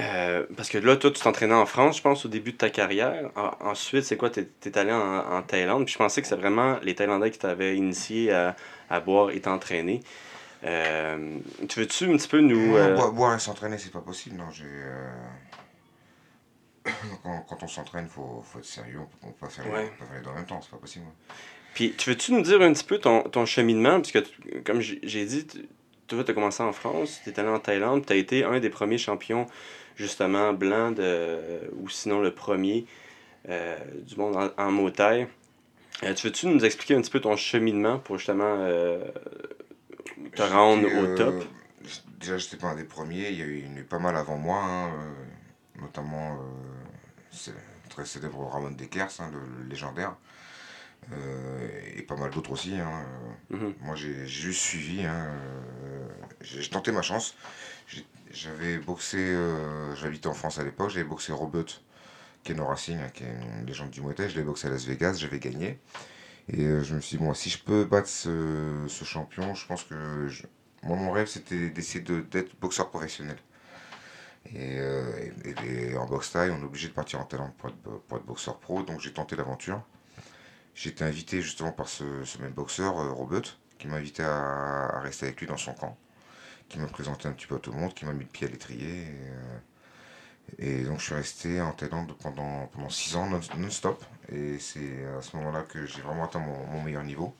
[0.00, 2.68] euh, parce que là, toi, tu t'entraînais en France, je pense, au début de ta
[2.70, 3.30] carrière.
[3.36, 5.84] En- ensuite, c'est quoi T'es es allé en, en Thaïlande?
[5.84, 8.56] Puis je pensais que c'est vraiment les Thaïlandais qui t'avaient initié à,
[8.90, 10.02] à boire et t'entraîner.
[10.64, 12.74] Euh, tu veux-tu un petit peu nous.
[12.76, 14.36] Euh, boire, boire et s'entraîner, c'est pas possible.
[14.36, 14.64] Non, j'ai.
[17.22, 19.00] quand, quand on s'entraîne, faut, faut être sérieux.
[19.22, 19.84] On peut pas faire, Ouais.
[19.84, 21.04] on peut pas faire les deux en même temps, c'est pas possible.
[21.74, 23.96] Puis, tu veux-tu nous dire un petit peu ton, ton cheminement?
[24.00, 25.46] Parce que, tu- comme j'ai dit,
[26.06, 28.60] toi, tu as commencé en France, tu es allé en Thaïlande, tu as été un
[28.60, 29.46] des premiers champions,
[29.96, 31.38] justement, blanc, de,
[31.76, 32.86] ou sinon le premier
[33.48, 35.26] euh, du monde en, en Muay Thai.
[36.02, 39.04] Euh, tu veux-tu nous expliquer un petit peu ton cheminement pour justement euh,
[40.34, 41.44] te rendre au top?
[42.18, 43.30] déjà, j'étais pas un des premiers.
[43.30, 44.90] Il y a eu, il y en a eu pas mal avant moi, hein,
[45.80, 46.38] notamment
[47.90, 50.14] très célèbre Ramon Dekers, hein, le, le légendaire.
[51.12, 52.74] Euh, et pas mal d'autres aussi.
[52.74, 53.04] hein.
[53.50, 53.74] Mhm.
[53.80, 55.04] Moi, j'ai juste suivi.
[55.04, 55.28] hein,
[55.84, 56.08] euh,
[56.40, 57.34] j'ai tenté ma chance.
[58.32, 61.66] J'avais boxé, euh, j'habitais en France à l'époque, j'avais boxé Robert
[62.44, 64.28] Keno Racing, hein, qui est une légende du Muay Thai.
[64.28, 65.78] Je l'ai boxé à Las Vegas, j'avais gagné.
[66.48, 69.84] Et je me suis dit, bon, si je peux battre ce, ce champion, je pense
[69.84, 70.28] que.
[70.28, 70.44] je-
[70.82, 73.36] Moi, mon rêve, c'était d'essayer de- d'être boxeur professionnel.
[74.46, 75.30] Et, euh,
[75.64, 77.76] et- en boxe taille, on est obligé de partir en pour être,
[78.08, 79.82] pour être boxeur pro, donc j'ai tenté l'aventure.
[80.74, 83.42] J'ai été invité justement par ce, ce même boxeur, euh, Robert,
[83.78, 85.96] qui m'a invité à, à rester avec lui dans son camp,
[86.68, 88.46] qui m'a présenté un petit peu à tout le monde, qui m'a mis le pied
[88.46, 89.02] à l'étrier.
[89.02, 89.58] Et, euh,
[90.58, 94.04] et donc je suis resté en Thaïlande pendant, pendant six ans non- non-stop.
[94.30, 97.34] et c'est à ce moment-là que j'ai vraiment atteint mon, mon meilleur niveau.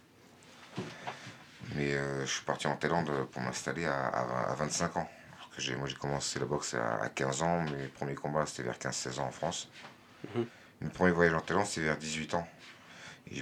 [1.74, 5.08] Mais euh, je suis parti en Thaïlande pour m'installer à, à, à 25 ans.
[5.36, 8.46] Alors que j'ai- moi j'ai commencé la boxe à, à 15 ans, mes premiers combats
[8.46, 9.68] c'était vers 15-16 ans en France.
[10.80, 12.46] Mon premier voyage en Thaïlande c'était vers 18 ans.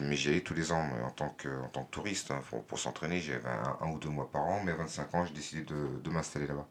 [0.00, 2.30] Mais j'y allais tous les ans en, tant que, en tant que touriste.
[2.30, 5.14] hein, pour pour s'entraîner, j'y avais un, ou deux mois par an, mais à 25
[5.14, 6.68] ans j'ai décidé de, de m'installer là-bas.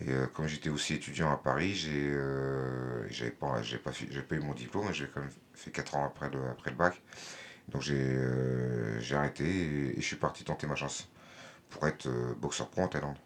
[0.00, 4.40] Et euh, comme j'étais aussi étudiant à Paris, j'ai euh, j'avais pas, pas, pas eu
[4.40, 7.00] mon diplôme, j'ai quand même fait 4 ans après le, après le bac.
[7.68, 11.08] Donc j'ai euh, arrêté et, je suis parti tenter ma chance
[11.70, 13.18] pour être euh, boxeur pro en Thaïlande.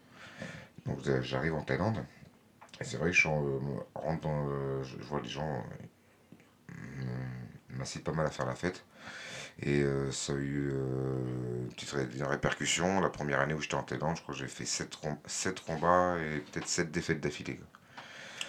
[0.85, 1.97] Donc j'arrive en Thaïlande
[2.79, 3.27] et c'est vrai que je
[3.95, 4.27] rentre
[4.83, 5.65] je, vois les gens
[7.71, 8.85] m'incitent pas mal à faire la fête.
[9.63, 12.99] Et euh, ça a eu euh, une petite ré- une répercussion.
[13.01, 14.95] La première année où j'étais en Thaïlande, je crois que j'ai fait 7,
[15.65, 17.59] combats et peut-être 7 défaites d'affilée.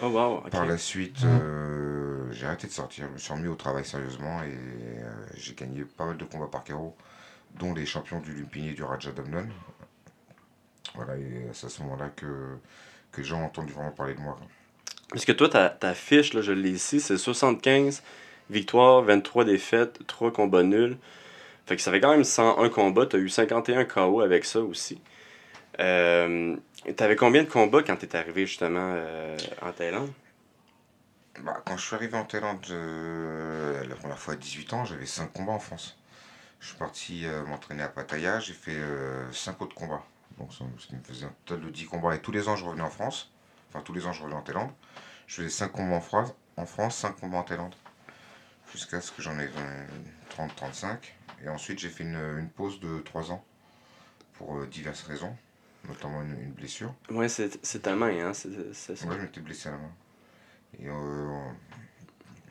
[0.01, 0.41] Oh, wow.
[0.49, 3.07] Par la suite, euh, j'ai arrêté de sortir.
[3.07, 6.47] Je me suis remis au travail sérieusement et euh, j'ai gagné pas mal de combats
[6.47, 6.95] par KO,
[7.55, 9.47] dont les champions du Lumpini et du Raja Damnon.
[10.95, 12.25] Voilà, et c'est à ce moment-là que,
[13.11, 14.39] que les gens ont entendu vraiment parler de moi.
[15.09, 18.03] Parce que toi, ta, ta fiche, là, je l'ai ici, c'est 75
[18.49, 20.97] victoires, 23 défaites, 3 combats nuls.
[21.65, 23.05] Fait que ça fait quand même 101 combats.
[23.05, 25.01] Tu as eu 51 KO avec ça aussi.
[25.79, 26.57] Euh,
[26.95, 30.11] T'avais combien de combats quand t'es arrivé justement euh, en Thaïlande?
[31.41, 35.05] Bah, quand je suis arrivé en Thaïlande euh, la première fois à 18 ans, j'avais
[35.05, 35.97] 5 combats en France.
[36.59, 38.77] Je suis parti euh, m'entraîner à Pattaya, j'ai fait
[39.31, 40.03] 5 autres combats.
[40.37, 42.15] Donc ça, qui me faisait un total de 10 combats.
[42.15, 43.31] Et tous les ans, je revenais en France.
[43.69, 44.71] Enfin, tous les ans, je revenais en Thaïlande.
[45.27, 47.75] Je faisais 5 combats en France, en France 5 combats en Thaïlande.
[48.71, 49.49] Jusqu'à ce que j'en ai
[50.37, 50.97] 30-35.
[51.43, 53.43] Et ensuite, j'ai fait une, une pause de 3 ans.
[54.33, 55.35] Pour euh, diverses raisons.
[55.87, 56.93] Notamment une, une blessure.
[57.09, 57.49] Ouais, c'est
[57.81, 58.33] ta main, hein?
[58.33, 58.49] c'est.
[58.49, 59.91] Ouais, je m'étais blessé à la main.
[60.77, 61.51] Et euh,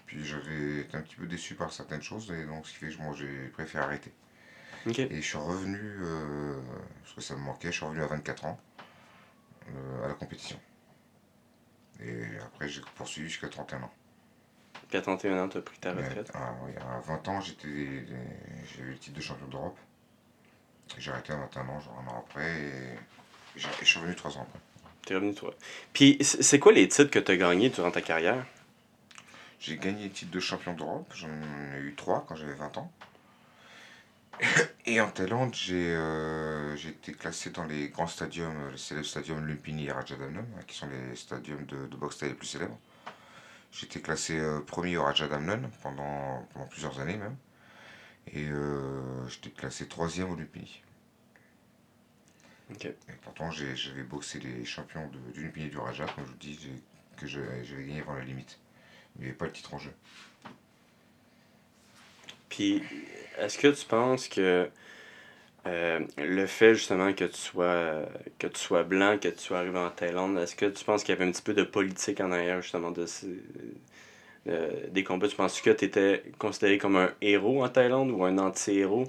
[0.07, 2.91] puis j'avais été un petit peu déçu par certaines choses, et donc ce qui fait
[2.91, 4.13] que moi j'ai préféré arrêter.
[4.87, 6.59] Et je suis revenu, euh,
[7.03, 8.59] parce que ça me manquait, je suis revenu à 24 ans
[9.69, 10.59] euh, à la compétition.
[12.01, 13.93] Et après j'ai poursuivi jusqu'à 31 ans.
[14.89, 16.31] Puis à 31 ans, t'as pris ta retraite.
[16.35, 19.77] ah, oui, à 20 ans, j'étais, j'ai eu le titre de champion d'Europe.
[20.97, 22.99] J'ai arrêté à 21 ans, genre un an après, et,
[23.57, 24.61] je suis revenu 3 ans après.
[25.05, 25.55] T'es revenu, toi.
[25.93, 28.47] Puis c'est quoi les titres que t'as gagnés durant ta carrière?
[29.61, 32.93] J'ai gagné le titre de champion d'Europe, j'en ai eu trois quand j'avais 20 ans.
[34.87, 39.45] Et en Thaïlande, j'ai euh, j'ai été classé dans les grands stadiums, les célèbres stadiums
[39.45, 42.79] Lumpini et Rajadamnam, hein, qui sont les stadiums de, de boxe thaï les plus célèbres.
[43.83, 47.37] Été classé euh, premier au Rajadamnam pendant, pendant plusieurs années même.
[48.33, 50.83] Et euh, j'étais classé troisième au Lumpini.
[52.71, 52.85] Ok.
[52.85, 56.37] Et pourtant, j'avais boxé les champions de- du Lumpini et du Raja, comme je vous
[56.37, 56.59] dis,
[57.17, 58.59] que j'avais gagné avant la limite.
[59.17, 59.93] Il n'y avait pas le titre en jeu.
[62.49, 62.83] Puis,
[63.39, 64.71] est-ce que tu penses que
[65.67, 68.03] euh, le fait justement que tu sois
[68.39, 71.15] que tu sois blanc, que tu sois arrivé en Thaïlande, est-ce que tu penses qu'il
[71.15, 73.43] y avait un petit peu de politique en arrière justement de ces,
[74.47, 75.29] euh, des combats?
[75.29, 79.05] Tu penses que tu étais considéré comme un héros en Thaïlande ou un anti-héros?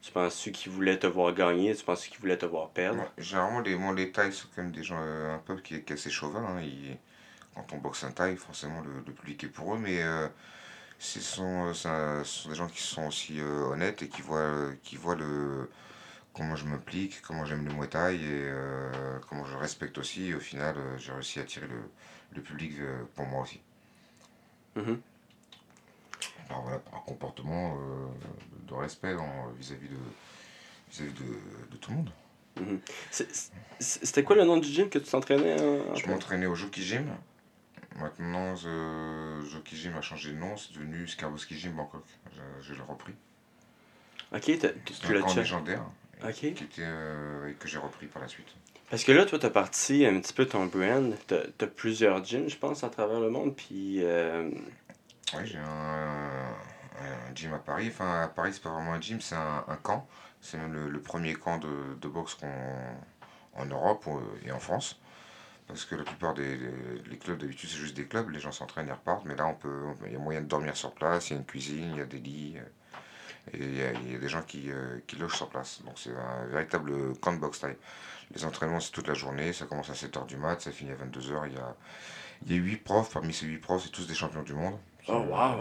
[0.00, 1.74] Tu penses-tu qu'ils voulaient te voir gagner?
[1.74, 3.02] Tu penses qu'ils voulaient te voir perdre?
[3.18, 6.10] Généralement, les, moi, les Thaïs sont même des gens, euh, un peuple qui qui assez
[6.10, 6.56] chauvin.
[6.56, 6.62] hein.
[7.56, 10.00] Quand on boxe un Thaï, forcément, le, public est pour eux, mais
[11.00, 15.68] ce sont, sont des gens qui sont aussi honnêtes et qui voient, qui voient le,
[16.38, 20.28] comment je m'implique, comment j'aime le Muay Thai et euh, comment je respecte aussi.
[20.28, 21.82] Et au final, euh, j'ai réussi à attirer le,
[22.34, 23.60] le public euh, pour moi aussi.
[24.76, 25.00] Mhm.
[26.48, 27.76] Par, voilà, par un comportement
[28.66, 29.14] de respect
[29.58, 29.96] vis-à-vis de,
[30.90, 32.10] vis-à-vis de, de tout le monde.
[32.60, 32.80] Mhm.
[33.80, 36.80] C'était quoi le nom du gym que tu t'entraînais en, en Je m'entraînais au Jockey
[36.80, 37.06] Gym.
[37.96, 42.04] Maintenant, euh, Jockey Gym a changé de nom, c'est devenu Skarboski Gym Bangkok.
[42.32, 43.14] Je, je l'ai repris.
[44.32, 44.58] Ok, tu
[45.12, 45.40] l'as déjà.
[45.40, 45.84] légendaire
[46.24, 46.32] Ok.
[46.34, 48.48] qui était, euh, que j'ai repris par la suite.
[48.90, 51.14] Parce que là, toi, t'as parti un petit peu ton brand.
[51.26, 53.54] T'as as plusieurs gyms, je pense, à travers le monde.
[53.54, 54.50] Puis, euh,
[55.34, 56.48] Oui, j'ai un,
[57.00, 57.88] un gym à Paris.
[57.92, 60.08] Enfin, à Paris, c'est pas vraiment un gym, c'est un, un camp.
[60.40, 62.38] C'est même le, le premier camp de, de boxe
[63.54, 64.98] en Europe euh, et en France.
[65.66, 66.70] Parce que la plupart des les,
[67.10, 68.30] les clubs, d'habitude, c'est juste des clubs.
[68.30, 69.26] Les gens s'entraînent et repartent.
[69.26, 71.28] Mais là, on peut, il y a moyen de dormir sur place.
[71.28, 72.56] Il y a une cuisine, il y a des lits.
[73.54, 75.48] Euh, Et il y a, il y a des gens qui, euh, qui logent sur
[75.48, 75.82] place.
[75.84, 77.76] Donc, c'est un véritable camp de boxe taille.
[78.34, 79.52] Les entraînements, c'est toute la journée.
[79.52, 81.46] Ça commence à 7h du mat, ça finit à 22h.
[81.48, 81.74] Il y a,
[82.46, 83.12] il y a 8 profs.
[83.12, 84.76] Parmi ces 8 profs, c'est tous des champions du monde.
[85.08, 85.58] oh, wow!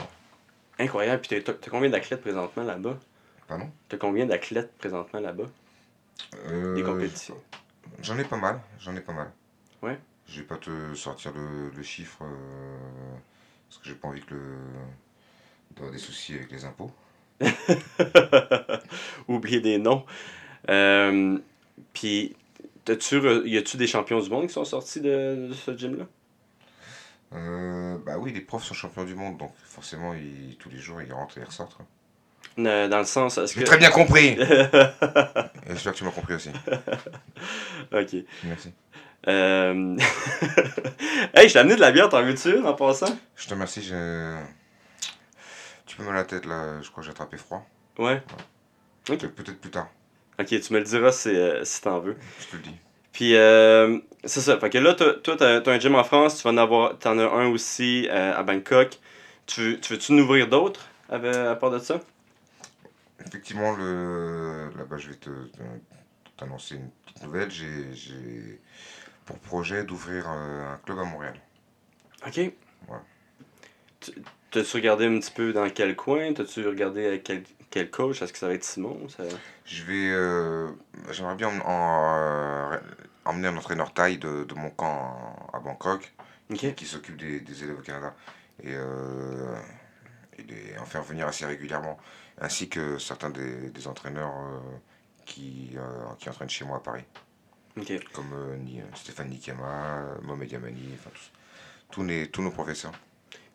[0.79, 1.21] Incroyable.
[1.21, 2.97] Puis, t'as t'as combien d'athlètes présentement là-bas?
[3.47, 3.69] Pardon?
[3.87, 5.45] T'as combien d'athlètes présentement là-bas?
[6.49, 7.37] Euh, Des compétitions?
[8.01, 9.31] J'en ai pas mal, j'en ai pas mal.
[9.81, 9.97] Ouais.
[10.27, 13.15] Je vais pas te sortir le, le chiffre euh,
[13.69, 14.57] parce que j'ai pas envie que le
[15.71, 16.91] d'avoir des soucis avec les impôts.
[19.27, 20.05] Oublier des noms.
[20.69, 21.37] Euh,
[21.93, 22.35] puis,
[22.87, 26.05] y a-tu des champions du monde qui sont sortis de, de ce gym-là?
[27.33, 31.01] Euh, bah oui, les profs sont champions du monde, donc forcément ils, tous les jours
[31.01, 31.77] ils rentrent et ils ressortent.
[32.57, 33.65] Euh, Dans le sens, J'ai que.
[33.65, 34.35] très bien compris.
[35.67, 36.49] J'espère que tu m'as compris aussi.
[37.91, 38.15] ok.
[38.45, 38.71] Merci.
[39.27, 39.97] Euh...
[41.33, 43.17] hey, je t'ai amené de la bière, t'en veux-tu en passant?
[43.35, 43.81] Je te remercie.
[43.83, 44.37] j'ai-
[45.97, 46.79] Tu peux me la tête là.
[46.81, 47.65] Je crois que j'ai attrapé froid.
[47.97, 48.21] Ouais.
[49.05, 49.89] Peut- Peut-être plus tard.
[50.39, 52.15] Ok, tu me le diras si, euh, si t'en veux.
[52.39, 52.75] Je te le dis.
[53.11, 54.59] Puis, euh, c'est ça.
[54.59, 57.17] Fait que là, toi, t'as t'as un gym en France, tu vas en avoir, t'en
[57.17, 58.99] as un aussi euh, à Bangkok.
[59.47, 61.99] Tu, veux- tu veux-tu en ouvrir d'autres à, à part de ça?
[63.25, 64.69] Effectivement, le...
[64.77, 65.29] là-bas, je vais te,
[66.37, 67.49] t'annoncer une petite nouvelle.
[67.49, 68.61] J'ai, j'ai
[69.25, 71.39] pour projet d'ouvrir un club à Montréal.
[72.27, 72.37] Ok.
[72.37, 72.53] Ouais.
[73.99, 74.11] Tu-
[74.57, 76.33] T'as-tu regardé un petit peu dans quel coin?
[76.33, 78.23] T'as-tu regardé avec quel, quel coach?
[78.23, 79.07] Est-ce que ça va être Simon?
[79.07, 79.21] Ça...
[79.65, 80.71] Je vais, euh,
[81.11, 82.17] j'aimerais bien en- en-
[82.73, 82.79] euh,
[83.25, 86.11] emmener un entraîneur taille de, de mon camp à Bangkok,
[86.49, 86.73] Ok.
[86.73, 88.15] qui s'occupe des, des élèves au Canada,
[88.63, 89.55] et, euh,
[90.39, 91.99] et les- en faire venir assez régulièrement,
[92.41, 94.59] ainsi que certains des, des entraîneurs euh,
[95.25, 97.03] qui, euh, qui entraînent chez moi à Paris.
[97.77, 97.93] Ok.
[98.11, 98.33] comme
[98.95, 101.31] Stéphane Nikama, euh, Mohamed Yamani, enfin tous,
[101.91, 102.93] tous, les, tous nos professeurs,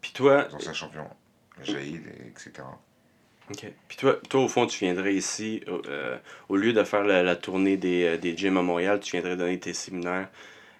[0.02, 1.08] Puis toi, les anciens champions,
[1.62, 2.52] Jaïd, et etc.
[3.50, 3.66] Ok.
[3.88, 7.36] Puis toi, toi, au fond, tu viendrais ici, euh, au lieu de faire la, la
[7.36, 10.28] tournée des, euh, des gyms à Montréal, tu viendrais donner tes séminaires,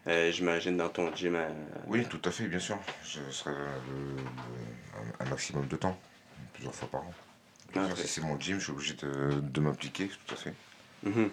[0.06, 1.46] euh, j'imagine, dans ton gym à...
[1.86, 2.78] Oui, tout à fait, bien sûr.
[3.04, 5.98] Je serai un, un maximum de temps,
[6.52, 7.14] plusieurs fois par an.
[7.74, 10.54] Ah, si c'est mon gym, je suis obligé de, de m'impliquer, tout à fait.
[11.04, 11.14] Mhm.
[11.14, 11.30] Donc,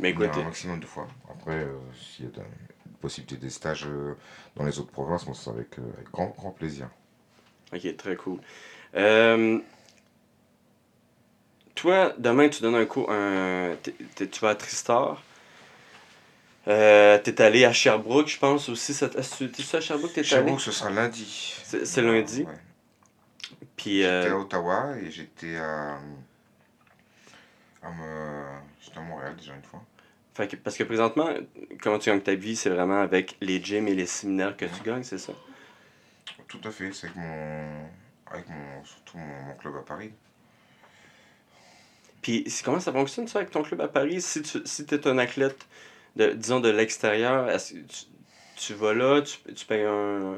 [0.00, 1.08] Mais écoute, un maximum de fois.
[1.30, 4.14] Après, euh, s'il y a de- une possibilité des stages euh,
[4.56, 6.88] dans les autres provinces, moi, ça sera avec, euh, avec grand, grand plaisir.
[7.72, 8.40] Ok, très cool.
[8.94, 9.58] Euh,
[11.74, 15.22] toi, demain, tu donnes un cours, un, t'es- t'es- tu vas à Tristar.
[16.66, 18.96] Euh, t'es allé à Sherbrooke, je pense aussi.
[18.98, 19.04] que
[19.44, 20.28] T'es-tu à Sherbrooke t'es allé?
[20.28, 21.54] Sherbrooke, ce sera lundi.
[21.62, 22.44] C'est- lundi?
[22.44, 22.54] Ouais.
[23.76, 25.98] Puis, J'étais euh, à Ottawa et j'étais à.
[27.82, 29.82] à me- J'étais à Montréal déjà une fois.
[30.34, 31.28] fait que- parce que présentement,
[31.82, 34.82] comment tu gagnes ta vie, c'est vraiment avec les gyms et les séminaires que tu
[34.84, 35.32] gagnes, c'est ça?
[36.48, 37.88] Tout à fait, c'est avec mon.
[38.26, 38.84] avec mon.
[38.84, 40.12] surtout mon, club à Paris.
[42.22, 44.22] Puis comment ça fonctionne ça avec ton club à Paris?
[44.22, 45.66] Si tu si es un athlète,
[46.16, 47.84] de, disons de l'extérieur, tu,
[48.56, 50.36] tu vas là, tu, tu payes un,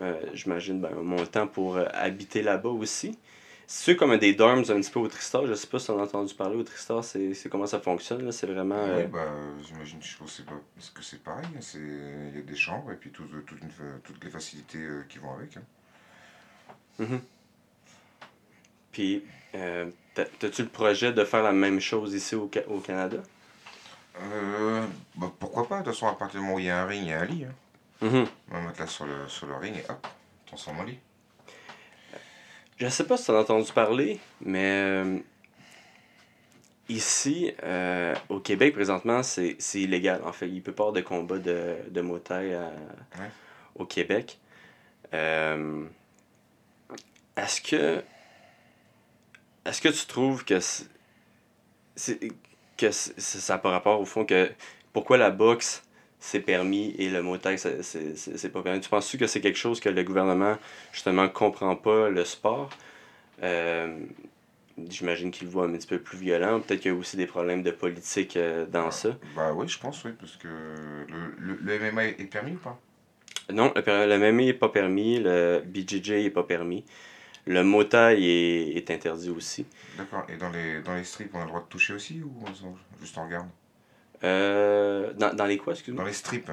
[0.00, 3.18] euh, j'imagine, ben, un montant pour euh, habiter là-bas aussi?
[3.66, 5.46] C'est comme des dorms un petit peu au Tristar.
[5.46, 8.24] Je sais pas si on a entendu parler au Tristar, c'est comment ça fonctionne.
[8.24, 8.32] là.
[8.32, 8.74] C'est vraiment.
[8.76, 9.26] euh, Oui, bah,
[9.66, 11.46] j'imagine, que c'est pas- parce que c'est pareil.
[11.56, 15.04] hein, Il y a des chambres et puis tout- une fa- toutes les facilités euh,
[15.08, 15.56] qui vont avec.
[15.56, 17.04] hein.
[18.92, 19.24] Puis,
[19.54, 23.18] euh, t'as-tu le projet de faire la même chose ici au, au Canada?
[24.20, 26.82] Euh, bah, pourquoi pas De toute façon, à partir du moment où il y a
[26.82, 27.44] un ring, il y a un lit.
[27.44, 28.06] Hein.
[28.06, 28.26] Mhm.
[28.50, 30.06] On va mettre là sur le, sur le ring et hop,
[30.46, 30.98] transforme en lit.
[32.78, 35.18] Je sais pas si tu as entendu parler, mais euh,
[36.88, 40.20] ici, euh, au Québec, présentement, c'est illégal.
[40.24, 42.72] En fait, il peut pas y avoir de combat de, de à-
[43.20, 43.30] Ouais.
[43.76, 44.38] au Québec.
[45.12, 45.84] Euh,
[47.36, 48.02] est-ce que.
[49.64, 50.58] Est-ce que tu trouves que.
[50.60, 50.88] c'est-
[52.76, 54.50] que ça n'a pas rapport au fond que.
[54.92, 55.82] Pourquoi la boxe
[56.26, 58.80] c'est permis et le motaille c'est- pas permis?
[58.80, 60.56] Tu penses-tu que c'est quelque chose que le gouvernement
[60.92, 62.70] justement comprend pas le sport?
[63.42, 63.98] Euh,
[64.88, 66.58] J'imagine qu'il le voit un petit peu plus violent.
[66.60, 69.10] Peut-être qu'il y a aussi des problèmes de politique euh, dans ça.
[69.36, 72.80] Bah oui, je pense, oui, parce que le, le, le MMA est permis ou pas?
[73.52, 76.84] Non, le, le MMA n'est pas permis, le BJJ n'est pas permis.
[77.46, 79.64] Le motaille est, est interdit aussi.
[79.96, 80.26] D'accord.
[80.28, 82.74] Et dans les, dans les strips, on a le droit de toucher aussi ou on
[83.00, 83.46] juste on regarde?
[84.24, 86.02] Euh, dans, dans les quoi, excuse-moi?
[86.02, 86.50] Dans les strips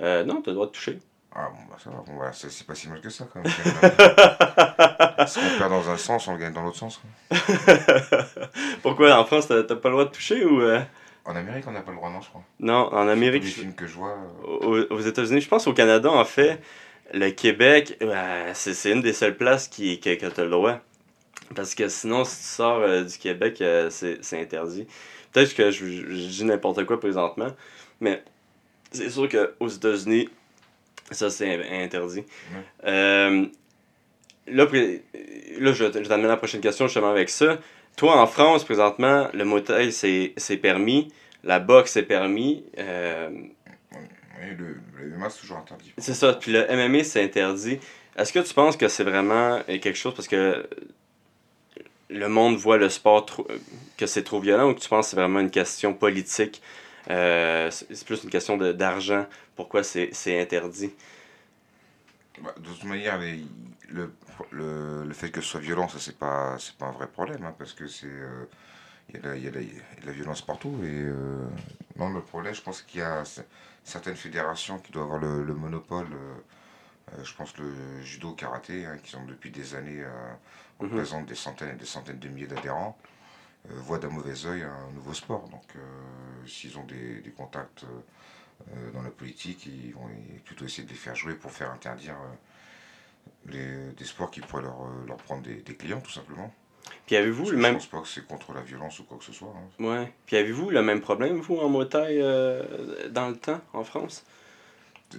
[0.00, 0.98] Euh, non, tu as le droit de toucher.
[1.36, 3.40] Ah bon, bah ça va, bon, voilà, c'est c'est pas si mal que ça quand
[3.42, 3.52] même.
[5.26, 7.00] si on perd dans un sens, on le gagne dans l'autre sens.
[7.28, 7.36] quoi.
[8.82, 10.60] Pourquoi en France, t'as pas le droit de toucher ou.
[10.60, 10.80] euh?
[11.24, 12.42] En Amérique, on n'a pas le droit, non, je crois.
[12.60, 13.42] Non, en Amérique.
[13.44, 14.16] les films que je vois.
[14.44, 16.60] aux, aux États-Unis, je pense au Canada, en fait,
[17.12, 20.78] le Québec, euh, c'est une des seules places qui, tu as le droit.
[21.56, 24.86] Parce que sinon, si tu sors euh, du Québec, euh, c'est interdit.
[25.34, 27.48] Peut-être que je, je- je dis n'importe quoi présentement,
[28.00, 28.22] mais
[28.92, 30.28] c'est sûr qu'aux États-Unis,
[31.10, 32.24] ça c'est in- interdit.
[32.84, 33.44] Euh,
[34.46, 37.58] là, là, je, je t'amène la prochaine question justement avec ça.
[37.96, 41.12] Toi, en France, présentement, le motel, c'est permis.
[41.44, 42.64] La boxe, c'est permis.
[42.78, 43.28] Euh,
[43.92, 45.92] Oui, le, le MMA, c'est toujours interdit.
[45.98, 46.32] c'est ça.
[46.32, 47.78] Puis le MMA, c'est interdit.
[48.16, 50.66] Est-ce que tu penses que c'est vraiment euh, quelque chose parce que
[52.14, 53.58] le monde voit le sport euh,
[53.96, 56.62] que c'est trop violent ou tu penses que c'est vraiment une question politique
[57.10, 59.26] euh, c'est plus une question d'argent.
[59.56, 60.92] Pourquoi c'est interdit?
[62.42, 63.18] Bah, de toute manière,
[63.88, 64.12] le,
[64.50, 67.54] le, le fait que ce soit violent, ça c'est pas, pas un vrai problème, hein,
[67.58, 68.44] parce que c'est, euh,
[69.10, 69.50] il y, a de la- il y, y a
[70.02, 70.74] de la violence partout.
[70.84, 71.04] Et
[71.98, 73.24] non, le problème, je pense qu'il y a
[73.84, 76.08] certaines fédérations qui doivent avoir le, le monopole.
[77.22, 80.02] je pense le judo, karaté, hein, qui sont depuis des années
[80.82, 81.24] euh, Mhm.
[81.26, 82.98] des centaines et des centaines de milliers d'adhérents,
[83.70, 85.48] euh, voient d'un mauvais œil un nouveau sport.
[85.48, 85.80] Donc, euh,
[86.46, 90.08] s'ils ont des, des contacts euh, dans la politique, ils vont
[90.44, 92.16] plutôt essayer de les faire jouer pour faire interdire
[93.46, 96.52] les, des sports qui pourraient leur, leur prendre des, des clients, tout simplement.
[97.06, 99.24] Puis avez-vous le même Je pense pas que c'est contre la violence ou quoi que
[99.24, 99.54] ce soit.
[99.56, 99.84] hein.
[99.84, 100.12] ouais.
[100.26, 104.24] Puis avez-vous le même problème vous en motaille euh, dans le temps en France?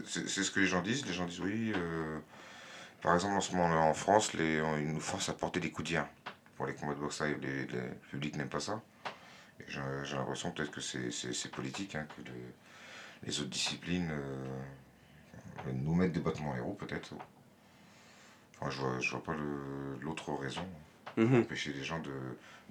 [0.05, 1.05] C'est c'est ce que les gens disent.
[1.05, 1.71] Les gens disent oui.
[1.75, 2.19] euh,
[3.01, 5.71] par exemple, en ce moment en France, les, on- ils nous forcent à porter des
[5.71, 6.07] coudières
[6.55, 7.21] pour les combats de boxe.
[7.21, 8.81] Les, les- le public n'aime pas ça.
[9.67, 9.79] J'ai
[10.15, 11.11] l'impression peut-être que c'est-
[11.51, 12.31] politique, hein, que le-
[13.23, 17.13] les autres disciplines euh, nous mettent des dans les roues, peut-être.
[18.59, 19.35] Enfin, je vois, je vois pas
[20.01, 20.65] l'autre raison
[21.15, 21.41] pour Mhm.
[21.41, 22.11] empêcher les gens de,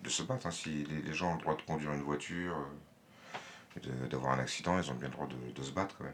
[0.03, 0.47] de se battre.
[0.47, 0.51] hein.
[0.51, 2.57] Si les, les gens ont le droit de conduire une voiture,
[3.87, 6.13] euh, d'avoir un accident, ils ont bien le droit de, de se battre quand même.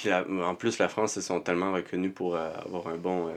[0.00, 3.32] Puis, en plus, la France, ils sont tellement reconnus pour euh, avoir un bon, euh,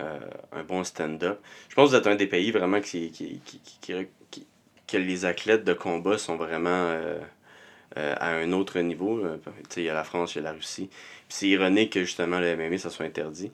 [0.00, 0.18] euh,
[0.50, 1.38] un bon stand-up.
[1.68, 3.40] Je pense que vous êtes un des pays vraiment qui, qui,
[4.88, 6.92] que les athlètes de combat sont vraiment
[7.94, 9.22] à un autre niveau.
[9.76, 10.90] Il y a la France, il y a la Russie.
[11.28, 13.52] C'est ironique que justement le MMA, ça soit interdit.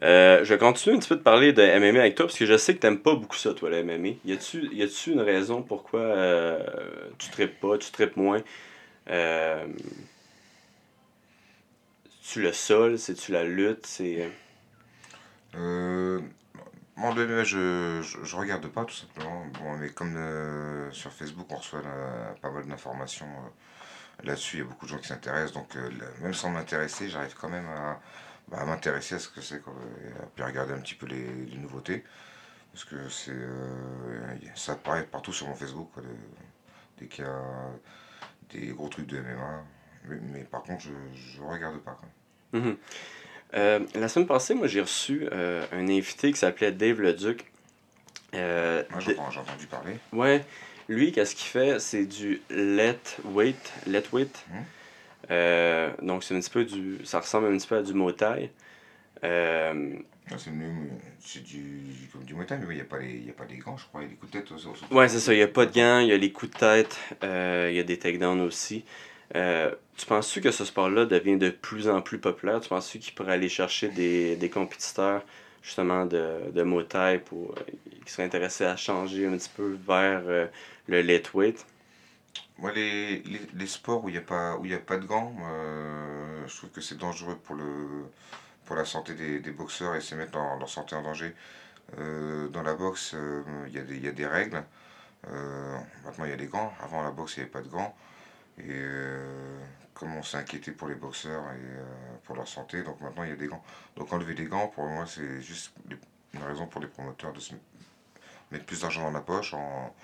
[0.00, 2.74] Je continue un petit peu de parler de MMA avec toi parce que je sais
[2.74, 4.16] que t'aimes pas beaucoup ça, toi, le MMA.
[4.24, 6.58] Y a-tu une raison pourquoi euh,
[7.18, 8.42] tu tripes pas, tu tripes moins?
[12.24, 14.32] C'est-tu le sol, c'est-tu la lutte, c'est...
[15.54, 16.20] Euh,
[16.96, 19.44] moi, le MMA, je, je, je regarde pas tout simplement.
[19.60, 24.60] Bon, mais comme euh, sur Facebook, on reçoit euh, pas mal d'informations euh, là-dessus, il
[24.60, 25.52] y a beaucoup de gens qui s'intéressent.
[25.52, 25.90] Donc, euh,
[26.22, 28.00] même sans m'intéresser, j'arrive quand même à,
[28.48, 29.60] bah, m'intéresser à ce que c'est, et
[30.34, 31.28] puis regarder un petit peu les,
[31.58, 32.04] nouveautés.
[32.72, 35.90] Parce que c'est, euh, ça apparaît partout sur mon Facebook,
[36.98, 37.42] dès qu'il y a
[38.50, 39.62] des gros trucs de MMA.
[40.08, 40.90] Mais, mais par contre, je,
[41.36, 41.98] je regarde pas.
[41.98, 42.60] quoi.
[42.60, 42.76] Mhm.
[43.54, 47.44] Euh, la semaine passée, moi, j'ai reçu euh, un invité qui s'appelait Dave Leduc.
[48.34, 49.96] Euh, Moi, j'ai entendu parler.
[50.12, 50.44] Ouais,
[50.88, 51.78] lui, qu'est-ce qu'il fait?
[51.78, 53.72] C'est du let weight.
[53.86, 54.44] Let weight.
[54.50, 56.06] Mhm.
[56.06, 56.98] Donc, c'est un petit peu du.
[57.04, 57.94] Ça ressemble un petit peu à du
[60.30, 61.60] Non, c'est du,
[62.12, 63.84] comme du Thai, mais il n'y a, pas les- y a pas des gants, je
[63.86, 64.00] crois.
[64.00, 64.50] Il y a des coups de tête.
[64.50, 65.32] au- au- ouais, c'est ça.
[65.32, 67.78] Il n'y a pas de gants, il y a les coups de tête, il y
[67.78, 68.84] a des takedowns aussi.
[69.34, 72.60] Euh, tu penses-tu que ce sport-là devient de plus en plus populaire?
[72.60, 75.22] Tu penses-tu qu'il pourrait aller chercher des, des compétiteurs
[75.62, 77.62] justement de, de Muay pour, euh,
[78.04, 80.46] qui seraient intéressés à changer un petit peu vers euh,
[80.88, 81.66] le lightweight?
[82.58, 85.34] Moi, les, les, les sports où il n'y a, pas- a pas de gants,
[86.46, 88.06] je trouve que c'est dangereux pour, le,
[88.66, 91.34] pour la santé des, des boxeurs et c'est mettre leur, leur santé en danger.
[92.52, 93.14] Dans la boxe,
[93.66, 94.62] il y, y a des règles.
[96.04, 96.72] Maintenant, il y a des gants.
[96.82, 97.94] Avant la boxe, il n'y avait pas de gants.
[98.58, 99.58] Et euh,
[99.94, 101.84] comme on s'est inquiété pour les boxeurs et euh,
[102.22, 103.64] pour leur santé, donc maintenant, il y a des gants.
[103.96, 105.72] Donc enlever des gants, pour moi, c'est juste
[106.32, 107.54] une raison pour les promoteurs de se
[108.52, 109.94] mettre plus d'argent dans la poche en,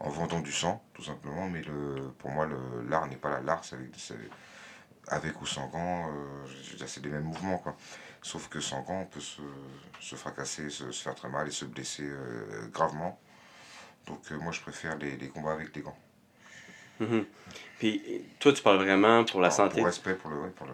[0.00, 1.48] en vendant du sang, tout simplement.
[1.48, 2.46] Mais le, pour moi,
[2.88, 3.40] l'art n'est pas là.
[3.40, 3.90] L'art, avec,
[5.08, 6.10] avec ou sans gants.
[6.10, 7.74] euh, c'est les mêmes mouvements, quoi.
[8.20, 9.42] Sauf que sans gants, on peut se,
[10.00, 12.10] se fracasser, se, se faire très mal et se blesser
[12.72, 13.18] gravement.
[14.06, 15.96] Donc moi, je préfère les, les combats avec des gants.
[17.00, 17.24] Mhm.
[17.78, 19.76] Puis toi, tu parles vraiment pour la Alors, santé.
[19.76, 20.72] Pour respect pour, le, ouais, pour le,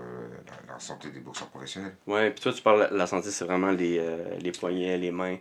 [0.68, 1.94] la, la santé des boxeurs professionnels.
[2.06, 5.38] Ouais, puis toi, tu parles la santé, c'est vraiment les, euh, les poignets, les mains,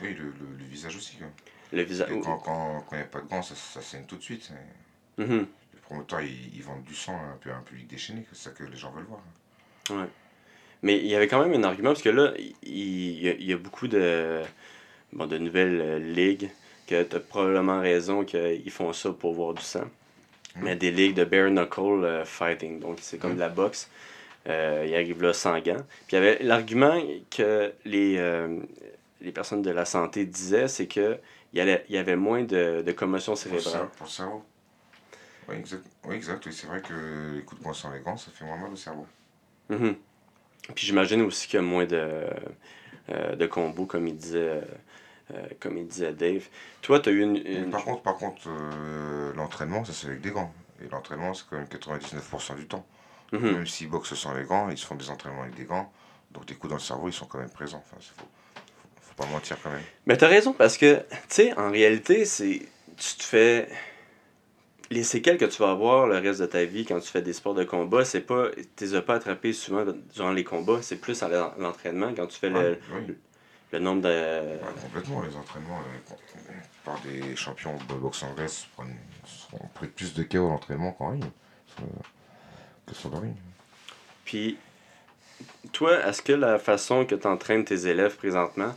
[0.00, 1.16] Oui, le, le- le visage aussi.
[1.16, 1.26] quoi.
[1.72, 2.08] le visage.
[2.22, 4.50] Quand quand- quand il n'y a pas de gants, ça, ça saigne tout de suite.
[5.18, 5.46] Et Mhm.
[5.74, 8.26] Les promoteurs, ils, ils vendent du sang à un, peu- à un public déchaîné.
[8.32, 9.20] C'est ça que les gens veulent voir.
[10.82, 13.32] Mais il y avait quand même un argument, parce que là, il, il y, a,
[13.34, 14.40] il y a beaucoup de,
[15.12, 16.50] bon, de nouvelles euh, ligues
[16.88, 19.84] que tu as probablement raison qu'ils font ça pour voir du sang.
[20.56, 23.36] Mais des ligues de bare knuckle euh, fighting, donc c'est comme Mm.
[23.36, 23.88] de la boxe.
[24.48, 25.76] Euh, il arrive là sans gants.
[26.06, 27.00] Puis il y avait l'argument
[27.30, 28.58] que les, euh,
[29.20, 31.18] les personnes de la santé disaient, c'est que
[31.52, 33.88] il y, allait- il y avait moins de, de commotion cérébrale.
[33.96, 34.44] pour le cerveau.
[35.48, 35.82] Oui, exact.
[36.06, 36.44] Oui, exact.
[36.46, 38.72] Oui, c'est vrai que les coups de poing sans les gants, ça fait moins mal
[38.72, 39.06] au cerveau.
[39.68, 39.94] Mhm.
[40.74, 42.26] Puis j'imagine aussi qu'il y a moins de,
[43.10, 44.60] euh, de combos, comme il disait,
[45.32, 46.44] euh, comme il disait Dave.
[46.82, 47.70] Toi, tu as eu une.
[47.70, 50.52] Par contre, par contre euh, l'entraînement, ça c'est avec des gants.
[50.84, 52.84] Et l'entraînement, c'est quand même 99% du temps.
[53.32, 53.40] Mhm.
[53.52, 55.90] Même s'ils boxent sans les gants, ils se font des entraînements avec des gants.
[56.32, 57.82] Donc des coups dans le cerveau, ils sont quand même présents.
[57.86, 58.26] Enfin, faut,
[59.00, 59.82] faut pas mentir quand même.
[60.06, 62.62] Mais t'as raison, parce que, tu sais, en réalité, c'est.
[62.96, 63.68] Tu te fais.
[64.90, 67.32] Les séquelles que tu vas avoir le reste de ta vie quand tu fais des
[67.32, 68.48] sports de combat, c'est pas.
[68.76, 72.26] Tu les as pas attrapés souvent durant les combats, c'est plus à l'en- l'entraînement quand
[72.26, 73.14] tu fais le, oui.
[73.72, 74.08] Le nombre de.
[74.08, 76.52] Ouais, complètement, les entraînements euh,
[76.84, 78.96] par des champions de boxe anglaise prennent,
[79.26, 81.24] sont pris plus de KO à l'entraînement qu'en ring.
[82.86, 83.34] Que sur le ring.
[84.24, 84.58] Puis,
[85.72, 88.74] toi, est-ce que la façon que tu entraînes tes élèves présentement,